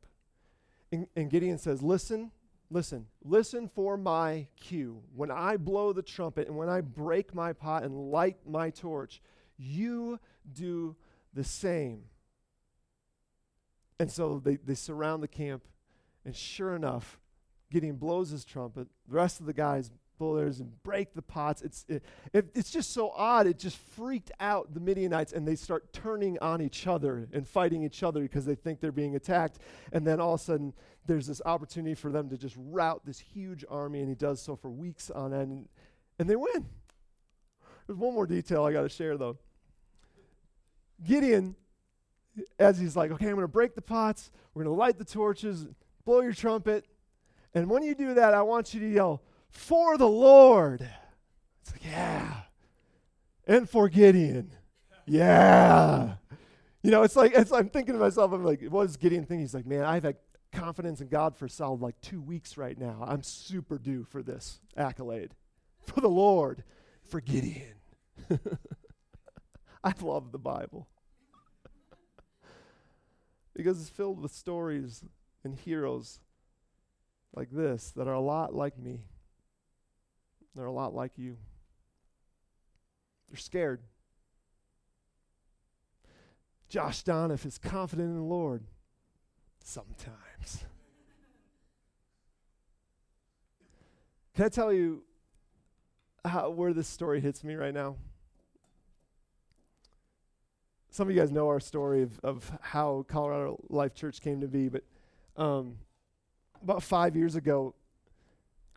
And, 0.91 1.07
and 1.17 1.31
Gideon 1.31 1.59
says, 1.59 1.83
Listen, 1.83 2.31
listen, 2.71 3.07
listen 3.23 3.69
for 3.69 3.97
my 3.97 4.47
cue. 4.59 5.03
When 5.15 5.31
I 5.31 5.57
blow 5.57 5.93
the 5.93 6.03
trumpet 6.03 6.49
and 6.49 6.57
when 6.57 6.69
I 6.69 6.81
break 6.81 7.35
my 7.35 7.53
pot 7.53 7.83
and 7.83 8.11
light 8.11 8.39
my 8.47 8.71
torch, 8.71 9.21
you 9.57 10.19
do 10.53 10.97
the 11.35 11.45
same. 11.45 12.05
And 14.01 14.11
so 14.11 14.41
they, 14.43 14.57
they 14.57 14.75
surround 14.75 15.23
the 15.23 15.29
camp, 15.29 15.65
and 16.25 16.35
sure 16.35 16.77
enough, 16.77 17.19
Gideon 17.71 17.97
blows 17.97 18.31
his 18.31 18.45
trumpet. 18.45 18.87
The 19.09 19.17
rest 19.17 19.41
of 19.41 19.47
the 19.47 19.53
guys 19.53 19.91
blow 20.19 20.37
and 20.39 20.83
break 20.83 21.15
the 21.15 21.23
pots. 21.23 21.63
It's, 21.63 21.85
it, 21.89 22.03
it, 22.33 22.51
it's 22.55 22.71
just 22.71 22.93
so 22.93 23.11
odd. 23.11 23.47
It 23.47 23.59
just 23.59 23.77
freaked 23.77 24.33
out 24.41 24.75
the 24.75 24.81
Midianites, 24.81 25.33
and 25.33 25.47
they 25.47 25.55
start 25.55 25.93
turning 25.93 26.39
on 26.41 26.61
each 26.61 26.87
other 26.87 27.29
and 27.33 27.47
fighting 27.47 27.83
each 27.83 28.03
other 28.03 28.21
because 28.21 28.45
they 28.45 28.55
think 28.55 28.81
they're 28.81 28.93
being 28.93 29.17
attacked. 29.17 29.59
And 29.93 30.07
then 30.07 30.21
all 30.21 30.35
of 30.35 30.41
a 30.41 30.45
sudden, 30.45 30.75
there's 31.07 31.27
this 31.27 31.41
opportunity 31.47 31.95
for 31.95 32.11
them 32.11 32.29
to 32.29 32.37
just 32.37 32.57
rout 32.59 33.07
this 33.07 33.19
huge 33.19 33.65
army, 33.71 34.01
and 34.01 34.09
he 34.09 34.15
does 34.15 34.43
so 34.43 34.57
for 34.57 34.71
weeks 34.71 35.11
on 35.11 35.33
end, 35.33 35.51
and, 35.51 35.69
and 36.19 36.29
they 36.29 36.37
win. 36.37 36.67
There's 37.87 37.99
one 37.99 38.13
more 38.13 38.27
detail 38.27 38.65
I 38.65 38.73
got 38.73 38.83
to 38.83 38.89
share, 38.89 39.17
though. 39.17 39.39
Gideon, 41.07 41.55
as 42.59 42.79
he's 42.79 42.97
like, 42.97 43.11
okay, 43.13 43.27
I'm 43.27 43.35
going 43.35 43.45
to 43.45 43.49
break 43.49 43.75
the 43.75 43.83
pots, 43.83 44.31
we're 44.53 44.65
going 44.65 44.75
to 44.75 44.79
light 44.79 44.99
the 44.99 45.05
torches, 45.05 45.67
blow 46.05 46.21
your 46.21 46.33
trumpet. 46.33 46.85
And 47.55 47.71
when 47.71 47.83
you 47.83 47.95
do 47.95 48.15
that, 48.15 48.35
I 48.35 48.43
want 48.43 48.75
you 48.75 48.81
to 48.81 48.89
yell, 48.89 49.23
for 49.51 49.97
the 49.99 50.09
Lord. 50.09 50.89
It's 51.63 51.73
like, 51.73 51.85
yeah. 51.85 52.43
And 53.47 53.69
for 53.69 53.89
Gideon. 53.89 54.53
Yeah. 55.07 56.15
You 56.83 56.91
know, 56.91 57.03
it's 57.03 57.17
like, 57.17 57.35
I'm 57.37 57.69
thinking 57.69 57.95
to 57.95 58.01
myself, 58.01 58.33
I'm 58.33 58.45
like, 58.45 58.63
what 58.69 58.87
is 58.87 58.97
Gideon 58.97 59.25
thinking? 59.25 59.41
He's 59.41 59.55
like, 59.55 59.67
man, 59.67 59.85
I've 59.85 60.05
had 60.05 60.17
confidence 60.53 61.01
in 61.01 61.09
God 61.09 61.37
for 61.37 61.49
solid 61.49 61.81
like 61.81 62.01
two 62.01 62.21
weeks 62.21 62.57
right 62.57 62.79
now. 62.79 63.05
I'm 63.07 63.23
super 63.23 63.79
due 63.79 64.05
for 64.05 64.23
this 64.23 64.61
accolade. 64.77 65.35
For 65.81 66.01
the 66.01 66.09
Lord, 66.09 66.65
for 67.03 67.21
Gideon. 67.21 67.75
I 69.85 69.93
love 70.01 70.33
the 70.33 70.39
Bible 70.39 70.89
because 73.55 73.81
it's 73.81 73.91
filled 73.91 74.21
with 74.21 74.33
stories 74.33 75.05
and 75.45 75.55
heroes 75.55 76.21
like 77.35 77.51
this 77.51 77.93
that 77.93 78.09
are 78.09 78.15
a 78.15 78.21
lot 78.21 78.55
like 78.55 78.79
me. 78.79 79.05
They're 80.59 80.67
a 80.67 80.73
lot 80.73 80.93
like 80.93 81.13
you. 81.17 81.37
They're 83.31 83.39
scared. 83.39 83.81
Josh 86.69 87.05
Donoff 87.05 87.47
is 87.47 87.59
confident 87.59 88.09
in 88.09 88.17
the 88.17 88.23
Lord 88.23 88.65
sometimes. 89.63 90.17
Can 94.35 94.47
I 94.47 94.49
tell 94.49 94.73
you 94.73 95.05
how, 96.25 96.51
where 96.51 96.73
this 96.73 96.89
story 96.89 97.21
hits 97.21 97.45
me 97.45 97.55
right 97.55 97.73
now? 97.73 97.95
some 100.91 101.09
of 101.09 101.15
you 101.15 101.21
guys 101.21 101.31
know 101.31 101.47
our 101.47 101.61
story 101.61 102.03
of, 102.03 102.19
of 102.25 102.51
how 102.61 103.05
Colorado 103.07 103.63
Life 103.69 103.95
Church 103.95 104.21
came 104.21 104.41
to 104.41 104.49
be, 104.49 104.69
but 104.69 104.83
um, 105.37 105.77
about 106.61 106.83
five 106.83 107.15
years 107.15 107.37
ago, 107.37 107.73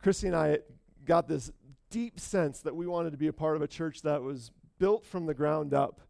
Christy 0.00 0.28
and 0.28 0.36
I 0.36 0.58
got 1.04 1.26
this 1.26 1.50
deep 1.92 2.18
sense 2.18 2.60
that 2.60 2.74
we 2.74 2.86
wanted 2.86 3.10
to 3.10 3.18
be 3.18 3.26
a 3.26 3.32
part 3.32 3.54
of 3.54 3.62
a 3.62 3.68
church 3.68 4.00
that 4.02 4.22
was 4.22 4.50
built 4.78 5.04
from 5.04 5.26
the 5.26 5.34
ground 5.34 5.74
up 5.74 6.00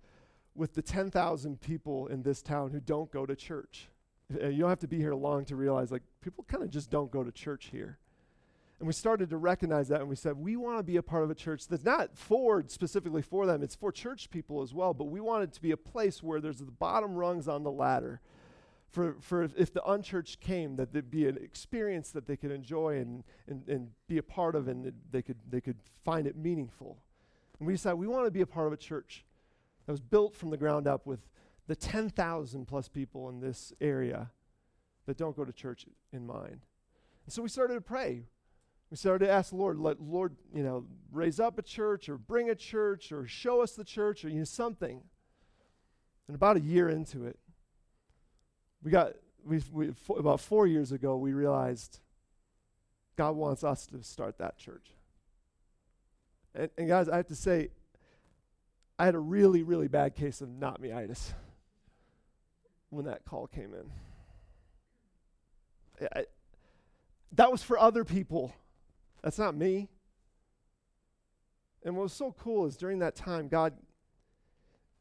with 0.55 0.75
the 0.75 0.83
10,000 0.83 1.61
people 1.61 2.07
in 2.07 2.23
this 2.23 2.41
town 2.41 2.71
who 2.71 2.79
don't 2.79 3.11
go 3.11 3.27
to 3.27 3.35
church. 3.35 3.89
Uh, 4.33 4.47
you 4.47 4.61
don't 4.61 4.69
have 4.69 4.79
to 4.79 4.89
be 4.89 4.99
here 4.99 5.15
long 5.15 5.45
to 5.45 5.57
realize, 5.57 5.91
like, 5.91 6.03
people 6.23 6.45
kind 6.47 6.63
of 6.63 6.71
just 6.71 6.89
don't 6.89 7.11
go 7.11 7.25
to 7.25 7.33
church 7.33 7.71
here. 7.73 7.99
And 8.79 8.87
we 8.87 8.93
started 8.93 9.29
to 9.31 9.37
recognize 9.37 9.89
that 9.89 10.01
and 10.01 10.09
we 10.09 10.17
said, 10.17 10.37
we 10.37 10.57
want 10.57 10.79
to 10.79 10.83
be 10.83 10.97
a 10.97 11.03
part 11.03 11.25
of 11.25 11.31
a 11.31 11.35
church 11.35 11.67
that's 11.69 11.85
not 11.85 12.17
for 12.17 12.65
specifically 12.67 13.23
for 13.23 13.45
them, 13.45 13.63
it's 13.63 13.75
for 13.75 13.91
church 13.91 14.31
people 14.31 14.63
as 14.63 14.73
well, 14.73 14.95
but 14.95 15.05
we 15.05 15.21
want 15.21 15.45
it 15.45 15.53
to 15.53 15.63
be 15.63 15.73
a 15.73 15.77
place 15.77 16.23
where 16.23 16.41
there's 16.41 16.59
the 16.59 16.65
bottom 16.65 17.15
rungs 17.15 17.49
on 17.49 17.63
the 17.63 17.71
ladder. 17.71 18.21
For, 18.93 19.17
for 19.21 19.45
if 19.57 19.73
the 19.73 19.83
unchurched 19.91 20.41
came, 20.41 20.77
that 20.77 20.93
there'd 20.93 21.11
be 21.11 21.27
an 21.27 21.39
experience 21.39 22.11
that 22.11 22.27
they 22.27 22.37
could 22.37 22.51
enjoy 22.51 22.99
and, 22.99 23.25
and, 23.49 23.67
and 23.67 23.89
be 24.07 24.19
a 24.19 24.23
part 24.23 24.55
of 24.55 24.69
and 24.69 24.93
they 25.11 25.23
could, 25.23 25.39
they 25.49 25.63
could 25.63 25.79
find 26.05 26.27
it 26.27 26.37
meaningful. 26.37 26.99
And 27.59 27.67
we 27.67 27.73
decided 27.73 27.97
we 27.97 28.07
want 28.07 28.27
to 28.27 28.31
be 28.31 28.43
a 28.43 28.47
part 28.47 28.67
of 28.67 28.73
a 28.75 28.77
church 28.77 29.25
that 29.87 29.93
was 29.93 30.01
built 30.01 30.35
from 30.35 30.51
the 30.51 30.59
ground 30.59 30.87
up 30.87 31.07
with 31.07 31.21
the 31.69 31.75
10,000 31.75 32.67
plus 32.67 32.89
people 32.89 33.31
in 33.31 33.41
this 33.41 33.73
area 33.81 34.31
that 35.07 35.17
don't 35.17 35.37
go 35.37 35.45
to 35.45 35.53
church 35.53 35.87
in 36.13 36.27
mind. 36.27 36.61
And 37.25 37.33
so 37.33 37.41
we 37.41 37.49
started 37.49 37.75
to 37.75 37.81
pray. 37.81 38.25
We 38.91 38.97
started 38.99 39.25
to 39.25 39.33
ask 39.33 39.51
the 39.51 39.57
Lord, 39.57 39.79
let 39.79 40.03
Lord, 40.03 40.37
you 40.55 40.63
know, 40.63 40.85
raise 41.11 41.41
up 41.41 41.59
a 41.59 41.63
church 41.63 42.11
or 42.11 42.19
bring 42.19 42.51
a 42.51 42.55
church 42.55 43.11
or 43.11 43.27
show 43.27 43.63
us 43.63 43.73
the 43.73 43.85
church 43.85 44.23
or 44.23 44.29
you 44.29 44.41
know, 44.41 44.45
something. 44.45 45.01
And 46.29 46.35
about 46.35 46.59
a 46.59 46.61
year 46.61 46.91
into 46.91 47.25
it, 47.25 47.39
we 48.83 48.91
got 48.91 49.13
we, 49.45 49.61
we 49.73 49.93
about 50.17 50.41
four 50.41 50.67
years 50.67 50.93
ago 50.93 51.17
we 51.17 51.33
realized 51.33 52.01
God 53.17 53.37
wants 53.37 53.65
us 53.65 53.87
to 53.87 54.03
start 54.03 54.39
that 54.39 54.59
church. 54.59 54.95
And, 56.55 56.71
and 56.77 56.89
guys, 56.89 57.09
I 57.09 57.17
have 57.17 57.29
to 57.29 57.37
say, 57.37 57.69
I 58.99 59.05
had 59.05 59.15
a 59.15 59.19
really, 59.19 59.63
really 59.63 59.89
bad 59.89 60.15
case 60.15 60.41
of 60.41 60.49
not 60.49 60.81
meitis 60.81 61.33
when 62.91 63.07
that 63.07 63.25
call 63.25 63.47
came 63.47 63.75
in. 63.75 66.09
I, 66.15 66.25
that 67.33 67.51
was 67.51 67.63
for 67.63 67.79
other 67.79 68.05
people. 68.05 68.55
That's 69.23 69.39
not 69.39 69.55
me. 69.55 69.89
And 71.85 71.97
what 71.97 72.05
was 72.05 72.13
so 72.13 72.35
cool 72.39 72.67
is 72.67 72.77
during 72.77 73.01
that 73.01 73.17
time, 73.17 73.49
God, 73.49 73.75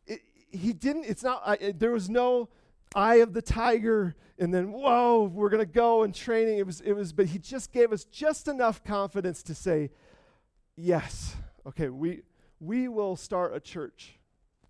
it, 0.08 0.22
He 0.50 0.74
didn't, 0.74 1.06
it's 1.06 1.24
not, 1.24 1.42
I, 1.46 1.54
it, 1.56 1.80
there 1.80 1.92
was 1.92 2.10
no 2.10 2.50
eye 2.96 3.16
of 3.16 3.34
the 3.34 3.42
tiger 3.42 4.16
and 4.42 4.52
then, 4.52 4.72
whoa, 4.72 5.32
we're 5.32 5.50
going 5.50 5.64
to 5.64 5.72
go 5.72 6.02
and 6.02 6.16
training. 6.16 6.58
It 6.58 6.66
was, 6.66 6.82
it 6.82 6.94
was, 6.94 7.14
but 7.14 7.28
He 7.28 7.38
just 7.38 7.72
gave 7.72 7.94
us 7.94 8.06
just 8.06 8.48
enough 8.48 8.84
confidence 8.84 9.44
to 9.44 9.54
say, 9.54 9.92
yes, 10.76 11.36
okay, 11.68 11.90
we, 11.90 12.22
we 12.60 12.88
will 12.88 13.16
start 13.16 13.56
a 13.56 13.60
church, 13.60 14.18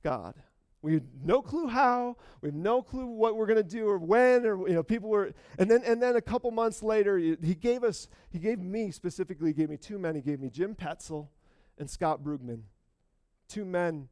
God. 0.04 0.36
We 0.82 0.96
had 0.96 1.06
no 1.24 1.42
clue 1.42 1.68
how. 1.68 2.18
We 2.42 2.50
have 2.50 2.56
no 2.56 2.82
clue 2.82 3.06
what 3.06 3.38
we're 3.38 3.46
going 3.46 3.58
to 3.58 3.64
do 3.64 3.88
or 3.88 3.98
when 3.98 4.46
or 4.46 4.68
you 4.68 4.74
know 4.74 4.82
people 4.82 5.10
were 5.10 5.32
and 5.60 5.70
then 5.70 5.84
and 5.86 6.02
then 6.02 6.16
a 6.16 6.22
couple 6.22 6.50
months 6.50 6.82
later 6.82 7.20
he 7.20 7.54
gave 7.54 7.84
us 7.84 8.08
he 8.32 8.40
gave 8.40 8.58
me 8.58 8.90
specifically 8.90 9.50
he 9.50 9.54
gave 9.54 9.70
me 9.70 9.78
two 9.78 10.00
men 10.00 10.16
he 10.16 10.22
gave 10.22 10.40
me 10.40 10.50
Jim 10.50 10.74
Petzel 10.74 11.28
and 11.78 11.88
Scott 11.88 12.24
Brugman. 12.24 12.62
Two 13.48 13.64
men 13.64 14.08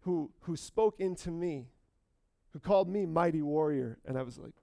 who 0.00 0.32
who 0.40 0.56
spoke 0.56 0.98
into 0.98 1.30
me 1.30 1.68
who 2.58 2.68
called 2.68 2.88
me 2.88 3.06
mighty 3.06 3.42
warrior 3.42 3.98
and 4.04 4.18
I 4.18 4.22
was 4.22 4.36
like 4.36 4.54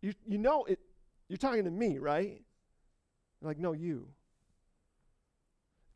you 0.00 0.14
you 0.26 0.38
know 0.38 0.64
it 0.64 0.80
you're 1.28 1.36
talking 1.38 1.64
to 1.64 1.70
me, 1.70 1.98
right? 1.98 2.42
like 3.42 3.58
no 3.58 3.72
you. 3.72 4.08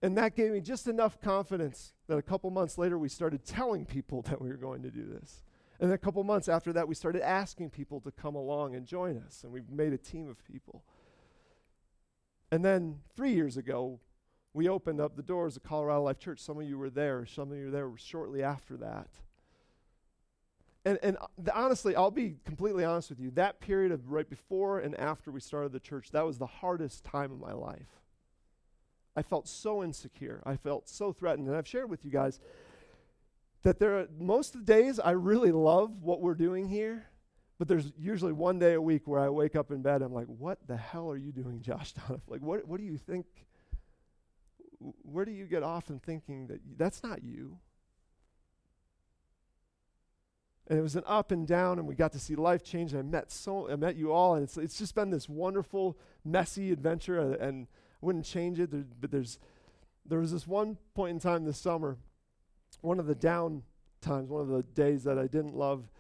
And 0.03 0.17
that 0.17 0.37
gave 0.37 0.53
me 0.53 0.61
just 0.61 0.87
enough 0.87 1.21
confidence 1.21 1.95
that 2.07 2.17
a 2.17 2.23
couple 2.23 2.51
months 2.51 2.79
later 2.79 2.99
we 2.99 3.09
started 3.09 3.45
telling 3.45 3.85
people 3.85 4.23
that 4.29 4.41
we 4.41 4.49
were 4.49 4.57
going 4.57 4.83
to 4.83 4.91
do 4.91 5.05
this. 5.05 5.43
And 5.81 5.89
then 5.89 5.95
a 5.95 5.99
couple 5.99 6.23
months 6.25 6.49
after 6.49 6.75
that, 6.75 6.87
we 6.87 6.95
started 6.95 7.23
asking 7.23 7.71
people 7.71 8.01
to 8.03 8.11
come 8.11 8.35
along 8.35 8.75
and 8.75 8.87
join 8.87 9.17
us. 9.27 9.45
And 9.45 9.53
we 9.53 9.63
made 9.71 9.95
a 9.95 9.99
team 9.99 10.29
of 10.29 10.45
people. 10.45 10.85
And 12.53 12.63
then 12.63 12.99
three 13.17 13.33
years 13.33 13.57
ago, 13.57 13.99
we 14.53 14.69
opened 14.69 15.01
up 15.01 15.17
the 15.17 15.23
doors 15.23 15.57
of 15.57 15.63
Colorado 15.63 16.03
Life 16.03 16.19
Church. 16.19 16.39
Some 16.39 16.59
of 16.59 16.69
you 16.69 16.77
were 16.77 16.91
there, 16.91 17.25
some 17.25 17.51
of 17.51 17.57
you 17.57 17.67
were 17.67 17.71
there 17.71 17.91
shortly 17.97 18.43
after 18.43 18.77
that. 18.77 19.09
And, 20.85 20.99
and 21.03 21.17
uh, 21.19 21.27
the, 21.39 21.55
honestly, 21.55 21.95
I'll 21.95 22.11
be 22.11 22.37
completely 22.45 22.85
honest 22.85 23.11
with 23.11 23.21
you. 23.21 23.31
That 23.33 23.61
period 23.61 23.93
of 23.93 24.11
right 24.11 24.29
before 24.29 24.81
and 24.81 24.99
after 24.99 25.31
we 25.31 25.41
started 25.41 25.73
the 25.73 25.81
church, 25.81 26.11
that 26.13 26.25
was 26.25 26.39
the 26.39 26.47
hardest 26.47 27.05
time 27.05 27.33
of 27.33 27.39
my 27.39 27.53
life. 27.53 28.01
I 29.17 29.23
felt 29.23 29.49
so 29.49 29.83
insecure. 29.83 30.43
I 30.47 30.57
felt 30.57 30.89
so 30.89 31.13
threatened. 31.13 31.49
And 31.49 31.57
I've 31.57 31.69
shared 31.69 31.91
with 31.91 32.05
you 32.05 32.11
guys 32.11 32.41
that 33.63 33.79
there 33.79 33.99
are 33.99 34.09
most 34.19 34.55
of 34.55 34.65
the 34.65 34.73
days 34.73 34.99
I 34.99 35.11
really 35.11 35.53
love 35.53 36.03
what 36.03 36.23
we're 36.23 36.35
doing 36.35 36.69
here, 36.69 37.07
but 37.59 37.69
there's 37.69 37.93
usually 37.99 38.33
one 38.33 38.59
day 38.59 38.75
a 38.75 38.81
week 38.81 39.07
where 39.07 39.21
I 39.21 39.29
wake 39.29 39.57
up 39.57 39.71
in 39.71 39.83
bed. 39.83 39.97
And 39.97 40.05
I'm 40.05 40.15
like, 40.15 40.29
what 40.29 40.59
the 40.67 40.77
hell 40.77 41.11
are 41.11 41.19
you 41.19 41.33
doing, 41.33 41.61
Josh 41.63 41.93
Donoff? 41.93 42.23
Like, 42.27 42.41
what, 42.41 42.67
what 42.67 42.79
do 42.79 42.87
you 42.87 42.97
think? 42.97 43.27
Where 45.03 45.27
do 45.27 45.33
you 45.33 45.45
get 45.45 45.63
off 45.63 45.91
in 45.91 45.99
thinking 45.99 46.47
that 46.47 46.61
you, 46.65 46.75
that's 46.79 47.03
not 47.03 47.23
you? 47.23 47.59
And 50.69 50.79
it 50.79 50.83
was 50.83 50.97
an 50.97 51.03
up 51.07 51.31
and 51.31 51.47
down 51.47 51.79
and 51.79 51.87
we 51.87 51.95
got 51.95 52.13
to 52.13 52.19
see 52.19 52.35
life 52.35 52.63
change 52.63 52.93
and 52.93 53.01
i 53.01 53.03
met 53.03 53.31
so 53.31 53.71
i 53.71 53.77
met 53.77 53.97
you 53.97 54.13
all 54.13 54.35
and 54.35 54.45
it's, 54.45 54.57
it's 54.57 54.79
just 54.79 54.95
been 54.95 55.11
this 55.11 55.29
wonderful 55.29 55.99
messy 56.25 56.71
adventure 56.71 57.19
and, 57.19 57.35
and 57.37 57.67
I 58.03 58.07
wouldn't 58.07 58.25
change 58.25 58.59
it 58.59 58.71
there, 58.71 58.85
but 59.01 59.11
there's 59.11 59.39
there 60.07 60.19
was 60.19 60.33
this 60.33 60.47
one 60.47 60.79
point 60.95 61.11
in 61.11 61.19
time 61.19 61.45
this 61.45 61.59
summer 61.59 61.99
one 62.81 62.99
of 62.99 63.07
the 63.07 63.15
down 63.15 63.63
times 64.01 64.31
one 64.31 64.41
of 64.41 64.49
the 64.49 64.63
days 64.63 65.05
that 65.05 65.19
i 65.19 65.27
didn't 65.27 65.55
love 65.55 65.91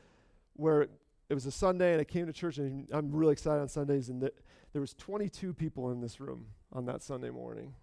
where 0.54 0.82
it 0.82 1.34
was 1.34 1.46
a 1.46 1.50
sunday 1.50 1.92
and 1.92 2.00
i 2.00 2.04
came 2.04 2.26
to 2.26 2.32
church 2.32 2.58
and 2.58 2.88
i'm 2.92 3.12
really 3.12 3.32
excited 3.32 3.60
on 3.60 3.68
sundays 3.68 4.08
and 4.08 4.20
th- 4.20 4.34
there 4.72 4.80
was 4.80 4.94
22 4.94 5.52
people 5.52 5.90
in 5.90 6.00
this 6.00 6.20
room 6.20 6.46
on 6.72 6.86
that 6.86 7.02
sunday 7.02 7.30
morning. 7.30 7.74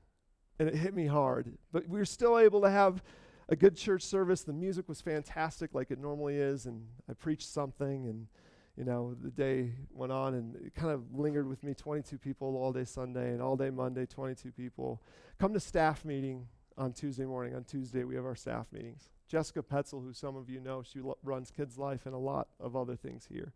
And 0.60 0.70
it 0.70 0.76
hit 0.76 0.96
me 0.96 1.06
hard 1.06 1.56
but 1.72 1.88
we 1.88 2.00
were 2.00 2.06
still 2.06 2.40
able 2.40 2.62
to 2.62 2.70
have 2.70 3.04
a 3.50 3.56
good 3.56 3.76
church 3.76 4.04
service. 4.04 4.44
The 4.44 4.54
music 4.54 4.90
was 4.90 5.02
fantastic, 5.02 5.74
like 5.74 5.92
it 5.92 6.00
normally 6.00 6.36
is, 6.36 6.66
and 6.66 6.86
I 7.10 7.14
preached 7.14 7.50
something, 7.50 8.08
and 8.08 8.28
you 8.76 8.84
know, 8.84 9.16
the 9.20 9.32
day 9.32 9.72
went 9.92 10.12
on, 10.12 10.36
and 10.36 10.56
it 10.58 10.76
kind 10.76 10.92
of 10.92 11.16
lingered 11.16 11.48
with 11.48 11.64
me. 11.64 11.74
22 11.74 12.18
people 12.18 12.56
all 12.56 12.72
day 12.72 12.84
Sunday 12.84 13.32
and 13.32 13.42
all 13.42 13.56
day 13.56 13.72
Monday. 13.72 14.06
22 14.06 14.52
people 14.52 15.02
come 15.40 15.54
to 15.54 15.60
staff 15.60 16.06
meeting 16.06 16.48
on 16.78 16.94
Tuesday 16.94 17.26
morning. 17.26 17.56
On 17.56 17.64
Tuesday, 17.64 18.04
we 18.04 18.16
have 18.16 18.26
our 18.26 18.36
staff 18.36 18.68
meetings. 18.72 19.10
Jessica 19.28 19.64
Petzel, 19.64 20.04
who 20.04 20.14
some 20.14 20.36
of 20.36 20.50
you 20.50 20.60
know, 20.60 20.84
she 20.84 21.00
lo- 21.00 21.18
runs 21.24 21.50
Kids 21.50 21.78
Life 21.78 22.06
and 22.06 22.14
a 22.14 22.20
lot 22.20 22.50
of 22.60 22.76
other 22.76 22.96
things 22.96 23.28
here. 23.30 23.52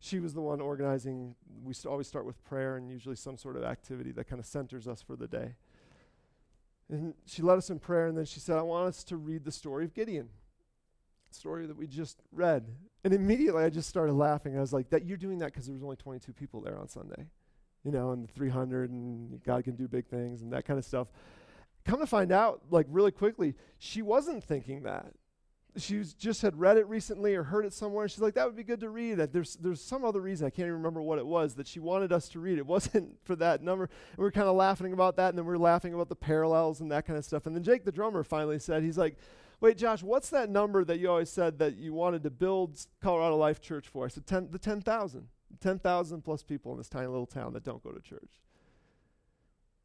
She 0.00 0.18
was 0.18 0.34
the 0.34 0.42
one 0.42 0.60
organizing. 0.60 1.36
We 1.62 1.72
st- 1.72 1.90
always 1.90 2.08
start 2.08 2.26
with 2.26 2.42
prayer 2.44 2.76
and 2.76 2.90
usually 2.90 3.16
some 3.16 3.38
sort 3.38 3.56
of 3.56 3.62
activity 3.62 4.12
that 4.12 4.24
kind 4.28 4.40
of 4.40 4.46
centers 4.46 4.86
us 4.88 5.00
for 5.00 5.16
the 5.16 5.28
day. 5.28 5.54
And 6.90 7.14
she 7.24 7.42
led 7.42 7.58
us 7.58 7.70
in 7.70 7.78
prayer, 7.78 8.06
and 8.06 8.16
then 8.16 8.26
she 8.26 8.40
said, 8.40 8.58
I 8.58 8.62
want 8.62 8.88
us 8.88 9.04
to 9.04 9.16
read 9.16 9.44
the 9.44 9.52
story 9.52 9.84
of 9.84 9.94
Gideon, 9.94 10.28
story 11.30 11.66
that 11.66 11.76
we 11.76 11.86
just 11.86 12.22
read. 12.30 12.66
And 13.02 13.12
immediately 13.12 13.64
I 13.64 13.70
just 13.70 13.88
started 13.88 14.12
laughing. 14.12 14.56
I 14.56 14.60
was 14.60 14.72
like, 14.72 14.90
that 14.90 15.04
you're 15.04 15.16
doing 15.16 15.38
that 15.38 15.46
because 15.46 15.66
there 15.66 15.74
was 15.74 15.82
only 15.82 15.96
22 15.96 16.32
people 16.32 16.60
there 16.60 16.78
on 16.78 16.88
Sunday, 16.88 17.26
you 17.84 17.90
know, 17.90 18.12
and 18.12 18.24
the 18.24 18.32
300, 18.32 18.90
and 18.90 19.42
God 19.44 19.64
can 19.64 19.76
do 19.76 19.88
big 19.88 20.06
things 20.06 20.42
and 20.42 20.52
that 20.52 20.64
kind 20.64 20.78
of 20.78 20.84
stuff. 20.84 21.08
Come 21.84 22.00
to 22.00 22.06
find 22.06 22.32
out, 22.32 22.62
like 22.70 22.86
really 22.88 23.10
quickly, 23.12 23.54
she 23.78 24.00
wasn't 24.00 24.44
thinking 24.44 24.82
that 24.84 25.12
she 25.76 26.04
just 26.18 26.42
had 26.42 26.58
read 26.58 26.76
it 26.76 26.86
recently 26.88 27.34
or 27.34 27.42
heard 27.42 27.64
it 27.64 27.72
somewhere. 27.72 28.08
She's 28.08 28.20
like, 28.20 28.34
that 28.34 28.46
would 28.46 28.56
be 28.56 28.62
good 28.62 28.80
to 28.80 28.88
read. 28.88 29.18
There's 29.32 29.56
there's 29.56 29.80
some 29.80 30.04
other 30.04 30.20
reason 30.20 30.46
I 30.46 30.50
can't 30.50 30.66
even 30.66 30.74
remember 30.74 31.02
what 31.02 31.18
it 31.18 31.26
was 31.26 31.54
that 31.54 31.66
she 31.66 31.80
wanted 31.80 32.12
us 32.12 32.28
to 32.30 32.40
read. 32.40 32.58
It 32.58 32.66
wasn't 32.66 33.18
for 33.24 33.34
that 33.36 33.62
number. 33.62 33.84
And 34.12 34.18
we 34.18 34.26
are 34.26 34.30
kind 34.30 34.48
of 34.48 34.54
laughing 34.54 34.92
about 34.92 35.16
that, 35.16 35.30
and 35.30 35.38
then 35.38 35.46
we 35.46 35.54
are 35.54 35.58
laughing 35.58 35.94
about 35.94 36.08
the 36.08 36.16
parallels 36.16 36.80
and 36.80 36.90
that 36.92 37.06
kind 37.06 37.18
of 37.18 37.24
stuff. 37.24 37.46
And 37.46 37.56
then 37.56 37.62
Jake, 37.64 37.84
the 37.84 37.92
drummer, 37.92 38.22
finally 38.22 38.58
said, 38.58 38.82
he's 38.82 38.98
like, 38.98 39.16
"Wait, 39.60 39.76
Josh, 39.76 40.02
what's 40.02 40.30
that 40.30 40.48
number 40.48 40.84
that 40.84 41.00
you 41.00 41.10
always 41.10 41.30
said 41.30 41.58
that 41.58 41.76
you 41.76 41.92
wanted 41.92 42.22
to 42.22 42.30
build 42.30 42.78
Colorado 43.00 43.36
Life 43.36 43.60
Church 43.60 43.88
for?" 43.88 44.04
I 44.04 44.08
said, 44.08 44.26
10, 44.26 44.50
"The 44.52 44.58
ten 44.58 44.80
thousand. 44.80 45.28
Ten 45.60 45.78
thousand 45.78 46.22
plus 46.22 46.42
people 46.42 46.72
in 46.72 46.78
this 46.78 46.88
tiny 46.88 47.06
little 47.06 47.26
town 47.26 47.52
that 47.54 47.64
don't 47.64 47.82
go 47.82 47.90
to 47.90 48.00
church." 48.00 48.40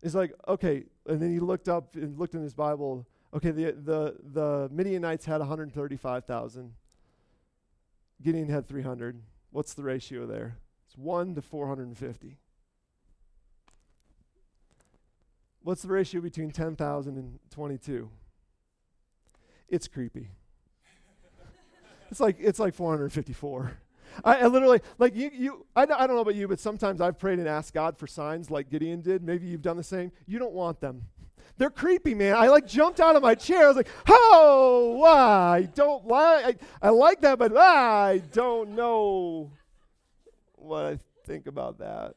He's 0.03 0.15
like, 0.15 0.33
"Okay," 0.47 0.85
and 1.07 1.19
then 1.19 1.31
he 1.31 1.39
looked 1.39 1.67
up 1.67 1.95
and 1.95 2.17
looked 2.17 2.35
in 2.35 2.43
his 2.43 2.53
Bible 2.53 3.07
Okay, 3.33 3.51
the, 3.51 3.71
the, 3.73 4.15
the 4.23 4.69
Midianites 4.71 5.25
had 5.25 5.39
135,000. 5.39 6.73
Gideon 8.21 8.49
had 8.49 8.67
300. 8.67 9.21
What's 9.51 9.73
the 9.73 9.83
ratio 9.83 10.25
there? 10.25 10.57
It's 10.87 10.97
1 10.97 11.35
to 11.35 11.41
450. 11.41 12.37
What's 15.61 15.83
the 15.83 15.89
ratio 15.89 16.21
between 16.21 16.51
10,000 16.51 17.17
and 17.17 17.39
22? 17.51 18.09
It's 19.67 19.87
creepy. 19.87 20.29
it's 22.09 22.19
like 22.19 22.37
it's 22.39 22.59
like 22.59 22.73
454. 22.73 23.77
I, 24.23 24.35
I, 24.37 24.47
literally 24.47 24.81
like 24.97 25.15
you. 25.15 25.29
You. 25.31 25.65
I, 25.75 25.83
I 25.83 25.85
don't 25.85 26.15
know 26.15 26.19
about 26.19 26.35
you, 26.35 26.47
but 26.47 26.59
sometimes 26.59 27.01
I've 27.01 27.19
prayed 27.19 27.37
and 27.37 27.47
asked 27.47 27.73
God 27.73 27.97
for 27.97 28.07
signs, 28.07 28.49
like 28.49 28.69
Gideon 28.69 29.01
did. 29.01 29.21
Maybe 29.21 29.45
you've 29.45 29.61
done 29.61 29.77
the 29.77 29.83
same. 29.83 30.11
You 30.25 30.39
don't 30.39 30.53
want 30.53 30.81
them. 30.81 31.03
They're 31.57 31.69
creepy, 31.69 32.13
man. 32.13 32.35
I 32.35 32.47
like 32.47 32.67
jumped 32.67 32.99
out 32.99 33.15
of 33.15 33.21
my 33.21 33.35
chair. 33.35 33.65
I 33.65 33.67
was 33.67 33.77
like, 33.77 33.89
oh, 34.07 35.03
I 35.03 35.63
don't 35.75 36.07
like, 36.07 36.61
I, 36.81 36.87
I 36.87 36.89
like 36.89 37.21
that, 37.21 37.37
but 37.37 37.55
I 37.57 38.19
don't 38.31 38.75
know 38.75 39.51
what 40.55 40.85
I 40.85 40.99
think 41.25 41.47
about 41.47 41.79
that. 41.79 42.15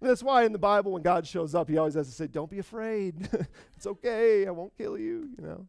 That's 0.00 0.22
why 0.22 0.44
in 0.44 0.52
the 0.52 0.58
Bible, 0.58 0.92
when 0.92 1.02
God 1.02 1.26
shows 1.26 1.54
up, 1.54 1.68
he 1.68 1.76
always 1.76 1.94
has 1.94 2.06
to 2.06 2.12
say, 2.12 2.28
don't 2.28 2.50
be 2.50 2.60
afraid. 2.60 3.28
it's 3.76 3.86
okay. 3.86 4.46
I 4.46 4.50
won't 4.50 4.76
kill 4.78 4.96
you, 4.96 5.28
you 5.36 5.44
know. 5.44 5.66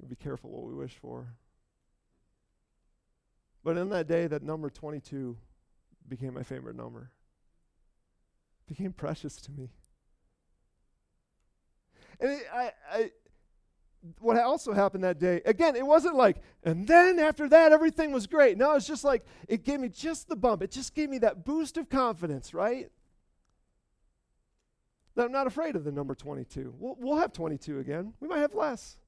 we 0.00 0.08
Be 0.08 0.16
careful 0.16 0.50
what 0.50 0.64
we 0.64 0.74
wish 0.74 0.96
for. 1.00 1.28
But 3.62 3.76
in 3.76 3.88
that 3.90 4.08
day, 4.08 4.26
that 4.26 4.42
number 4.42 4.68
22 4.68 5.36
became 6.08 6.34
my 6.34 6.42
favorite 6.42 6.76
number. 6.76 7.10
became 8.68 8.92
precious 8.92 9.36
to 9.36 9.52
me. 9.52 9.70
And 12.20 12.30
it, 12.30 12.42
I, 12.52 12.72
I, 12.90 13.10
what 14.20 14.38
also 14.38 14.72
happened 14.72 15.04
that 15.04 15.18
day, 15.18 15.40
again, 15.44 15.76
it 15.76 15.86
wasn't 15.86 16.16
like, 16.16 16.38
and 16.64 16.86
then 16.86 17.18
after 17.18 17.48
that, 17.48 17.72
everything 17.72 18.12
was 18.12 18.26
great. 18.26 18.56
No, 18.56 18.74
it's 18.74 18.86
just 18.86 19.04
like, 19.04 19.24
it 19.48 19.64
gave 19.64 19.80
me 19.80 19.88
just 19.88 20.28
the 20.28 20.36
bump. 20.36 20.62
It 20.62 20.70
just 20.70 20.94
gave 20.94 21.10
me 21.10 21.18
that 21.18 21.44
boost 21.44 21.76
of 21.76 21.88
confidence, 21.88 22.54
right? 22.54 22.90
That 25.14 25.26
I'm 25.26 25.32
not 25.32 25.46
afraid 25.46 25.76
of 25.76 25.84
the 25.84 25.92
number 25.92 26.14
22. 26.14 26.74
We'll, 26.78 26.96
we'll 26.98 27.18
have 27.18 27.32
22 27.32 27.78
again. 27.78 28.12
We 28.20 28.28
might 28.28 28.40
have 28.40 28.54
less. 28.54 28.98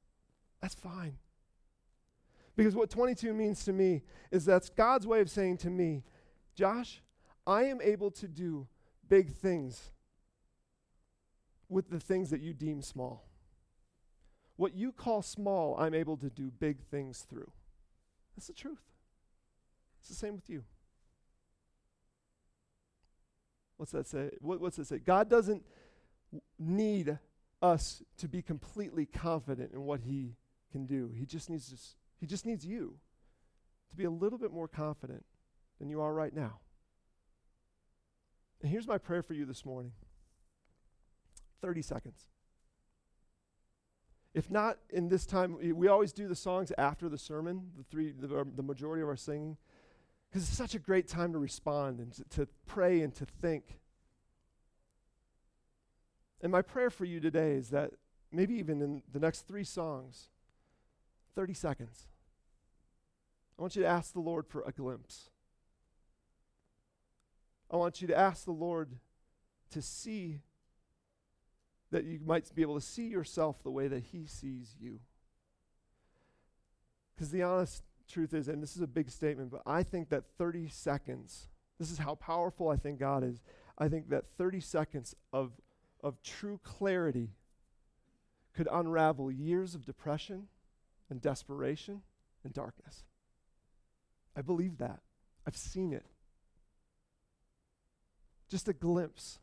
That's 0.60 0.74
fine. 0.74 1.18
Because 2.56 2.74
what 2.74 2.90
22 2.90 3.32
means 3.34 3.64
to 3.66 3.72
me 3.72 4.02
is 4.32 4.44
that's 4.44 4.68
God's 4.68 5.06
way 5.06 5.20
of 5.20 5.30
saying 5.30 5.58
to 5.58 5.70
me, 5.70 6.02
Josh, 6.56 7.02
I 7.46 7.64
am 7.64 7.80
able 7.80 8.10
to 8.12 8.26
do 8.26 8.66
big 9.08 9.32
things 9.32 9.92
with 11.68 11.90
the 11.90 12.00
things 12.00 12.30
that 12.30 12.40
you 12.40 12.52
deem 12.52 12.82
small. 12.82 13.28
What 14.56 14.74
you 14.74 14.90
call 14.92 15.22
small, 15.22 15.76
I'm 15.78 15.94
able 15.94 16.16
to 16.16 16.30
do 16.30 16.50
big 16.50 16.82
things 16.82 17.26
through. 17.28 17.50
That's 18.36 18.48
the 18.48 18.52
truth. 18.52 18.82
It's 20.00 20.08
the 20.08 20.14
same 20.14 20.34
with 20.34 20.48
you. 20.48 20.64
What's 23.76 23.92
that 23.92 24.06
say? 24.06 24.30
What, 24.40 24.60
what's 24.60 24.76
that 24.76 24.86
say? 24.86 24.98
God 24.98 25.30
doesn't 25.30 25.64
need 26.58 27.18
us 27.62 28.02
to 28.18 28.28
be 28.28 28.42
completely 28.42 29.06
confident 29.06 29.72
in 29.72 29.82
what 29.82 30.00
He 30.00 30.36
can 30.72 30.86
do. 30.86 31.12
He 31.16 31.24
just 31.24 31.48
needs 31.48 31.72
us, 31.72 31.94
He 32.20 32.26
just 32.26 32.44
needs 32.44 32.66
you 32.66 32.96
to 33.90 33.96
be 33.96 34.04
a 34.04 34.10
little 34.10 34.38
bit 34.38 34.52
more 34.52 34.68
confident 34.68 35.24
than 35.78 35.88
you 35.88 36.00
are 36.00 36.12
right 36.12 36.34
now. 36.34 36.58
And 38.60 38.70
here's 38.70 38.88
my 38.88 38.98
prayer 38.98 39.22
for 39.22 39.34
you 39.34 39.44
this 39.44 39.64
morning. 39.64 39.92
30 41.60 41.82
seconds. 41.82 42.26
If 44.34 44.50
not 44.50 44.78
in 44.90 45.08
this 45.08 45.26
time, 45.26 45.56
we 45.74 45.88
always 45.88 46.12
do 46.12 46.28
the 46.28 46.36
songs 46.36 46.72
after 46.78 47.08
the 47.08 47.18
sermon, 47.18 47.70
the 47.76 47.84
three, 47.84 48.12
the, 48.12 48.40
um, 48.40 48.52
the 48.54 48.62
majority 48.62 49.02
of 49.02 49.08
our 49.08 49.16
singing, 49.16 49.56
because 50.28 50.46
it's 50.46 50.56
such 50.56 50.74
a 50.74 50.78
great 50.78 51.08
time 51.08 51.32
to 51.32 51.38
respond 51.38 51.98
and 51.98 52.12
to, 52.12 52.24
to 52.36 52.48
pray 52.66 53.00
and 53.00 53.14
to 53.16 53.24
think. 53.24 53.80
And 56.40 56.52
my 56.52 56.62
prayer 56.62 56.90
for 56.90 57.04
you 57.04 57.20
today 57.20 57.52
is 57.52 57.70
that 57.70 57.92
maybe 58.30 58.54
even 58.54 58.80
in 58.80 59.02
the 59.12 59.18
next 59.18 59.48
three 59.48 59.64
songs, 59.64 60.28
30 61.34 61.54
seconds, 61.54 62.06
I 63.58 63.62
want 63.62 63.74
you 63.74 63.82
to 63.82 63.88
ask 63.88 64.12
the 64.12 64.20
Lord 64.20 64.46
for 64.46 64.62
a 64.66 64.72
glimpse. 64.72 65.30
I 67.70 67.76
want 67.76 68.00
you 68.00 68.08
to 68.08 68.16
ask 68.16 68.44
the 68.44 68.52
Lord 68.52 68.98
to 69.70 69.82
see 69.82 70.40
that 71.90 72.04
you 72.04 72.20
might 72.24 72.54
be 72.54 72.62
able 72.62 72.74
to 72.74 72.84
see 72.84 73.06
yourself 73.06 73.62
the 73.62 73.70
way 73.70 73.88
that 73.88 74.04
He 74.12 74.26
sees 74.26 74.76
you. 74.80 75.00
Because 77.14 77.30
the 77.30 77.42
honest 77.42 77.82
truth 78.08 78.34
is, 78.34 78.48
and 78.48 78.62
this 78.62 78.76
is 78.76 78.82
a 78.82 78.86
big 78.86 79.10
statement, 79.10 79.50
but 79.50 79.62
I 79.66 79.82
think 79.82 80.08
that 80.10 80.24
30 80.38 80.68
seconds, 80.68 81.48
this 81.78 81.90
is 81.90 81.98
how 81.98 82.14
powerful 82.14 82.68
I 82.68 82.76
think 82.76 82.98
God 82.98 83.24
is. 83.24 83.40
I 83.76 83.88
think 83.88 84.10
that 84.10 84.24
30 84.36 84.60
seconds 84.60 85.14
of, 85.32 85.52
of 86.02 86.22
true 86.22 86.60
clarity 86.62 87.30
could 88.54 88.68
unravel 88.70 89.30
years 89.30 89.74
of 89.74 89.84
depression 89.84 90.48
and 91.10 91.20
desperation 91.20 92.02
and 92.44 92.52
darkness. 92.52 93.04
I 94.36 94.42
believe 94.42 94.78
that. 94.78 95.00
I've 95.46 95.56
seen 95.56 95.92
it. 95.92 96.04
Just 98.48 98.68
a 98.68 98.72
glimpse 98.72 99.38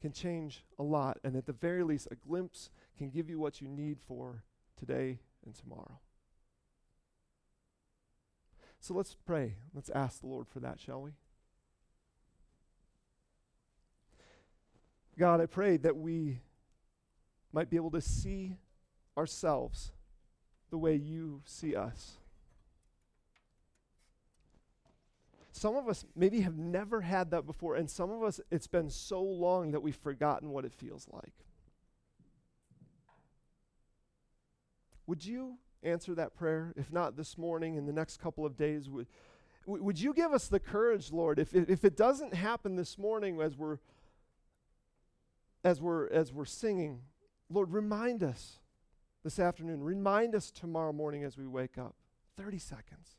can 0.00 0.12
change 0.12 0.64
a 0.78 0.82
lot, 0.82 1.18
and 1.24 1.34
at 1.36 1.46
the 1.46 1.52
very 1.52 1.82
least, 1.82 2.08
a 2.10 2.14
glimpse 2.14 2.70
can 2.96 3.10
give 3.10 3.28
you 3.28 3.38
what 3.38 3.60
you 3.60 3.68
need 3.68 3.98
for 4.00 4.44
today 4.78 5.18
and 5.44 5.54
tomorrow. 5.54 5.98
So 8.80 8.94
let's 8.94 9.16
pray. 9.26 9.56
Let's 9.74 9.90
ask 9.90 10.20
the 10.20 10.28
Lord 10.28 10.46
for 10.48 10.60
that, 10.60 10.78
shall 10.78 11.02
we? 11.02 11.12
God, 15.18 15.40
I 15.40 15.46
pray 15.46 15.76
that 15.78 15.96
we 15.96 16.40
might 17.52 17.70
be 17.70 17.76
able 17.76 17.90
to 17.90 18.00
see 18.00 18.56
ourselves 19.16 19.90
the 20.70 20.78
way 20.78 20.94
you 20.94 21.42
see 21.44 21.74
us. 21.74 22.17
Some 25.58 25.74
of 25.74 25.88
us 25.88 26.04
maybe 26.14 26.42
have 26.42 26.56
never 26.56 27.00
had 27.00 27.32
that 27.32 27.44
before, 27.44 27.74
and 27.74 27.90
some 27.90 28.12
of 28.12 28.22
us, 28.22 28.40
it's 28.48 28.68
been 28.68 28.88
so 28.88 29.20
long 29.20 29.72
that 29.72 29.80
we've 29.80 29.96
forgotten 29.96 30.50
what 30.50 30.64
it 30.64 30.72
feels 30.72 31.08
like. 31.12 31.32
Would 35.08 35.26
you 35.26 35.58
answer 35.82 36.14
that 36.14 36.36
prayer? 36.36 36.72
If 36.76 36.92
not 36.92 37.16
this 37.16 37.36
morning, 37.36 37.74
in 37.74 37.86
the 37.86 37.92
next 37.92 38.20
couple 38.20 38.46
of 38.46 38.56
days, 38.56 38.88
would, 38.88 39.08
would 39.66 40.00
you 40.00 40.14
give 40.14 40.32
us 40.32 40.46
the 40.46 40.60
courage, 40.60 41.10
Lord? 41.10 41.40
If, 41.40 41.52
if 41.52 41.84
it 41.84 41.96
doesn't 41.96 42.34
happen 42.34 42.76
this 42.76 42.96
morning 42.96 43.40
as 43.40 43.56
we're, 43.56 43.78
as 45.64 45.80
we're, 45.80 46.08
as 46.10 46.32
we're 46.32 46.44
singing, 46.44 47.00
Lord, 47.50 47.72
remind 47.72 48.22
us 48.22 48.60
this 49.24 49.40
afternoon. 49.40 49.82
Remind 49.82 50.36
us 50.36 50.52
tomorrow 50.52 50.92
morning 50.92 51.24
as 51.24 51.36
we 51.36 51.48
wake 51.48 51.78
up. 51.78 51.96
30 52.36 52.58
seconds. 52.58 53.17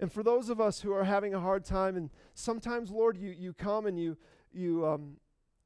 And 0.00 0.12
for 0.12 0.22
those 0.22 0.48
of 0.48 0.60
us 0.60 0.80
who 0.80 0.92
are 0.92 1.04
having 1.04 1.34
a 1.34 1.40
hard 1.40 1.64
time, 1.64 1.96
and 1.96 2.10
sometimes, 2.34 2.90
Lord, 2.90 3.16
you, 3.16 3.30
you 3.30 3.52
come 3.52 3.86
and 3.86 3.98
you, 3.98 4.16
you, 4.52 4.86
um, 4.86 5.16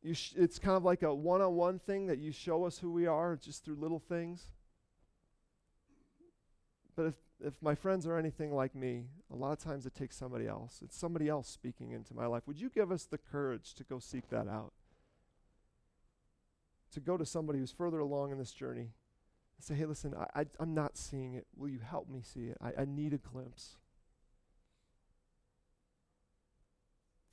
you 0.02 0.14
sh- 0.14 0.34
it's 0.36 0.58
kind 0.58 0.76
of 0.76 0.84
like 0.84 1.02
a 1.02 1.14
one 1.14 1.40
on 1.40 1.54
one 1.54 1.78
thing 1.78 2.06
that 2.06 2.18
you 2.18 2.32
show 2.32 2.64
us 2.64 2.78
who 2.78 2.92
we 2.92 3.06
are 3.06 3.36
just 3.36 3.64
through 3.64 3.76
little 3.76 3.98
things. 3.98 4.48
But 6.94 7.06
if, 7.06 7.14
if 7.40 7.54
my 7.62 7.74
friends 7.74 8.06
are 8.06 8.18
anything 8.18 8.52
like 8.52 8.74
me, 8.74 9.06
a 9.32 9.36
lot 9.36 9.52
of 9.52 9.58
times 9.58 9.86
it 9.86 9.94
takes 9.94 10.16
somebody 10.16 10.46
else. 10.46 10.80
It's 10.84 10.96
somebody 10.96 11.28
else 11.28 11.48
speaking 11.48 11.92
into 11.92 12.14
my 12.14 12.26
life. 12.26 12.42
Would 12.46 12.60
you 12.60 12.68
give 12.68 12.90
us 12.90 13.04
the 13.04 13.18
courage 13.18 13.74
to 13.74 13.84
go 13.84 13.98
seek 13.98 14.28
that 14.30 14.48
out? 14.48 14.72
To 16.92 17.00
go 17.00 17.16
to 17.16 17.24
somebody 17.24 17.60
who's 17.60 17.70
further 17.70 18.00
along 18.00 18.32
in 18.32 18.38
this 18.38 18.52
journey 18.52 18.90
and 19.58 19.64
say, 19.64 19.74
hey, 19.74 19.86
listen, 19.86 20.14
I, 20.14 20.40
I, 20.40 20.62
am 20.62 20.74
not 20.74 20.96
seeing 20.96 21.34
it. 21.34 21.46
Will 21.56 21.68
you 21.68 21.80
help 21.80 22.08
me 22.08 22.20
see 22.22 22.46
it? 22.46 22.56
I, 22.60 22.82
I 22.82 22.84
need 22.84 23.12
a 23.12 23.18
glimpse. 23.18 23.76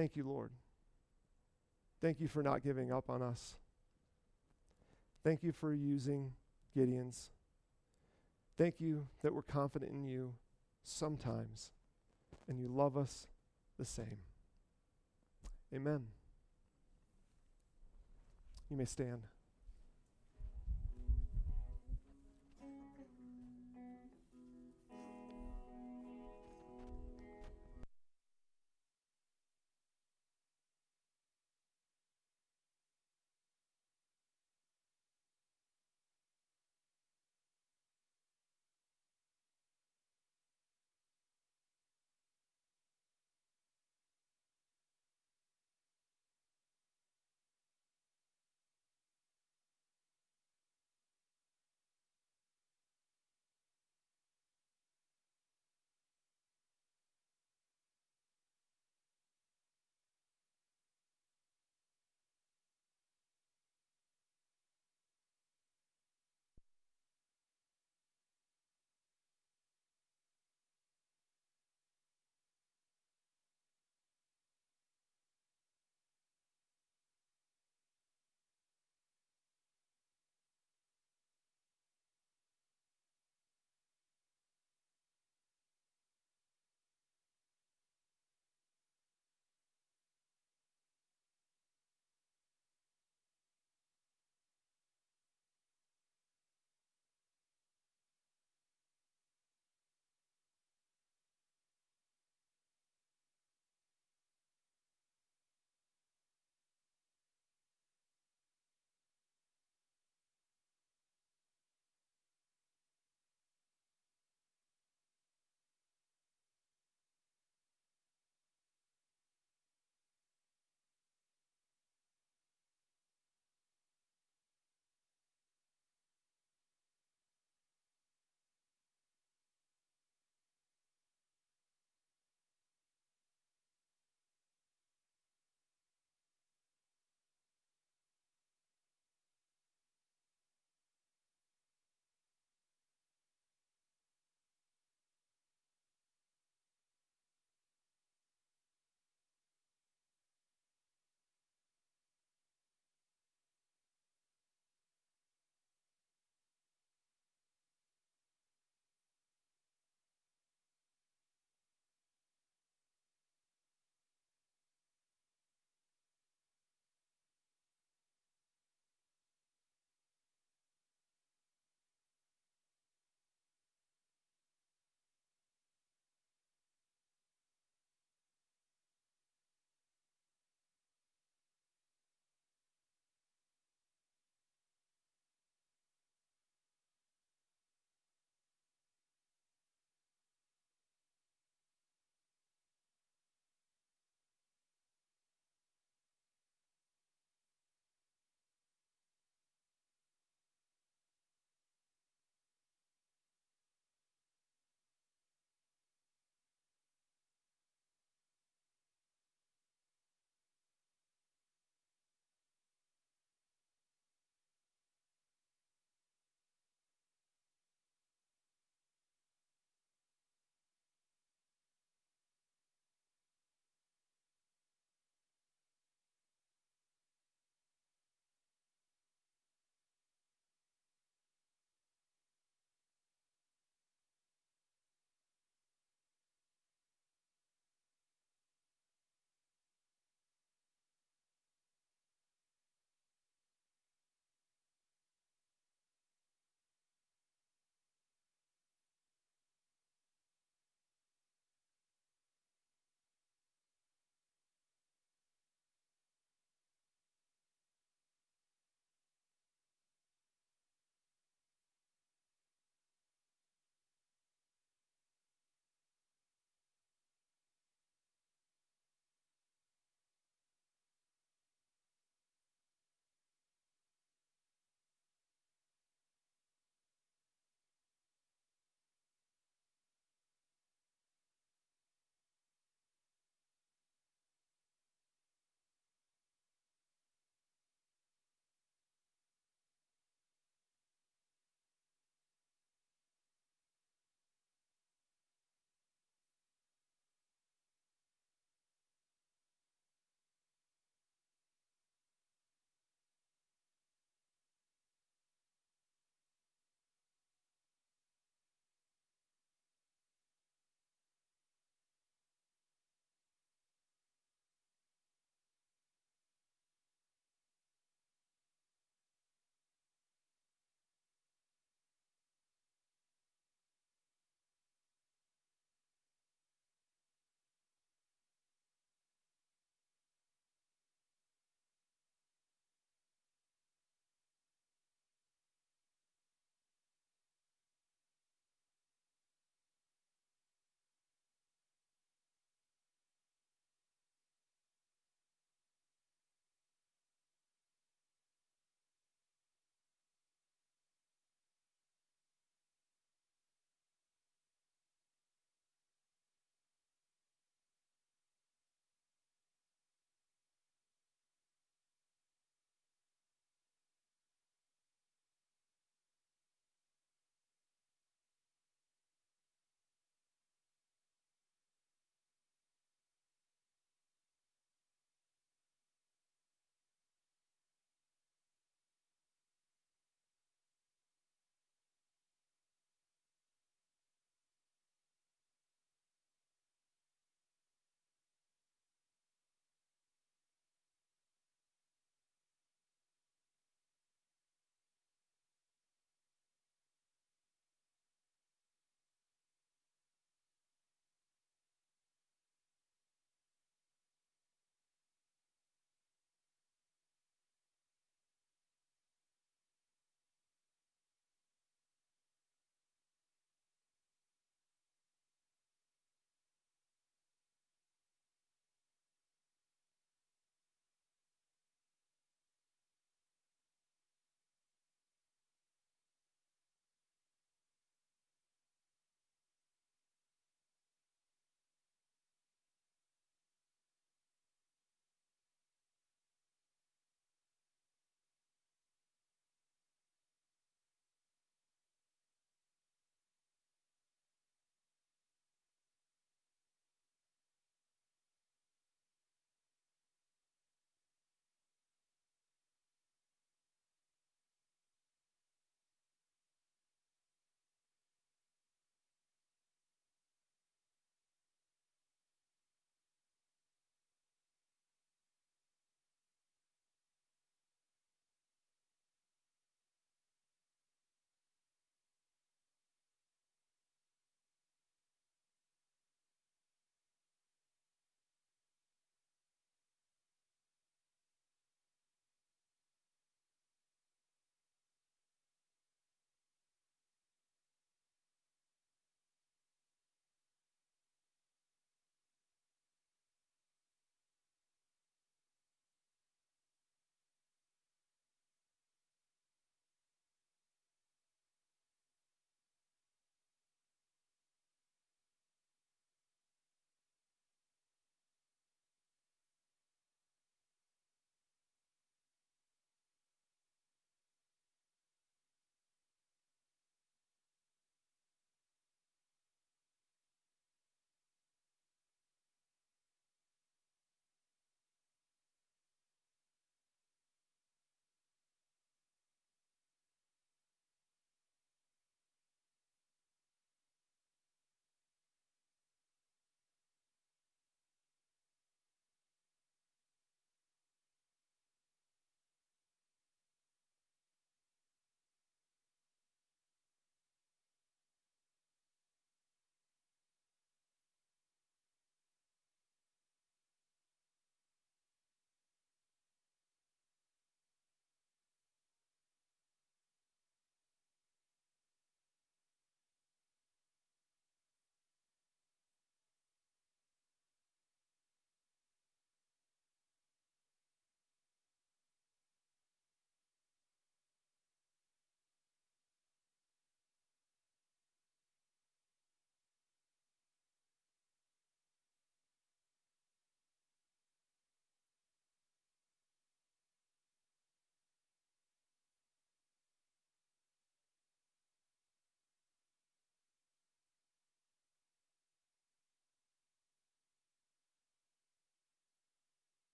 Thank 0.00 0.16
you, 0.16 0.24
Lord. 0.24 0.50
Thank 2.00 2.20
you 2.20 2.26
for 2.26 2.42
not 2.42 2.62
giving 2.62 2.90
up 2.90 3.10
on 3.10 3.20
us. 3.20 3.58
Thank 5.22 5.42
you 5.42 5.52
for 5.52 5.74
using 5.74 6.32
Gideon's. 6.74 7.28
Thank 8.56 8.76
you 8.80 9.08
that 9.22 9.34
we're 9.34 9.42
confident 9.42 9.92
in 9.92 10.06
you 10.06 10.36
sometimes, 10.82 11.72
and 12.48 12.58
you 12.58 12.66
love 12.66 12.96
us 12.96 13.26
the 13.78 13.84
same. 13.84 14.20
Amen. 15.74 16.06
You 18.70 18.78
may 18.78 18.86
stand. 18.86 19.24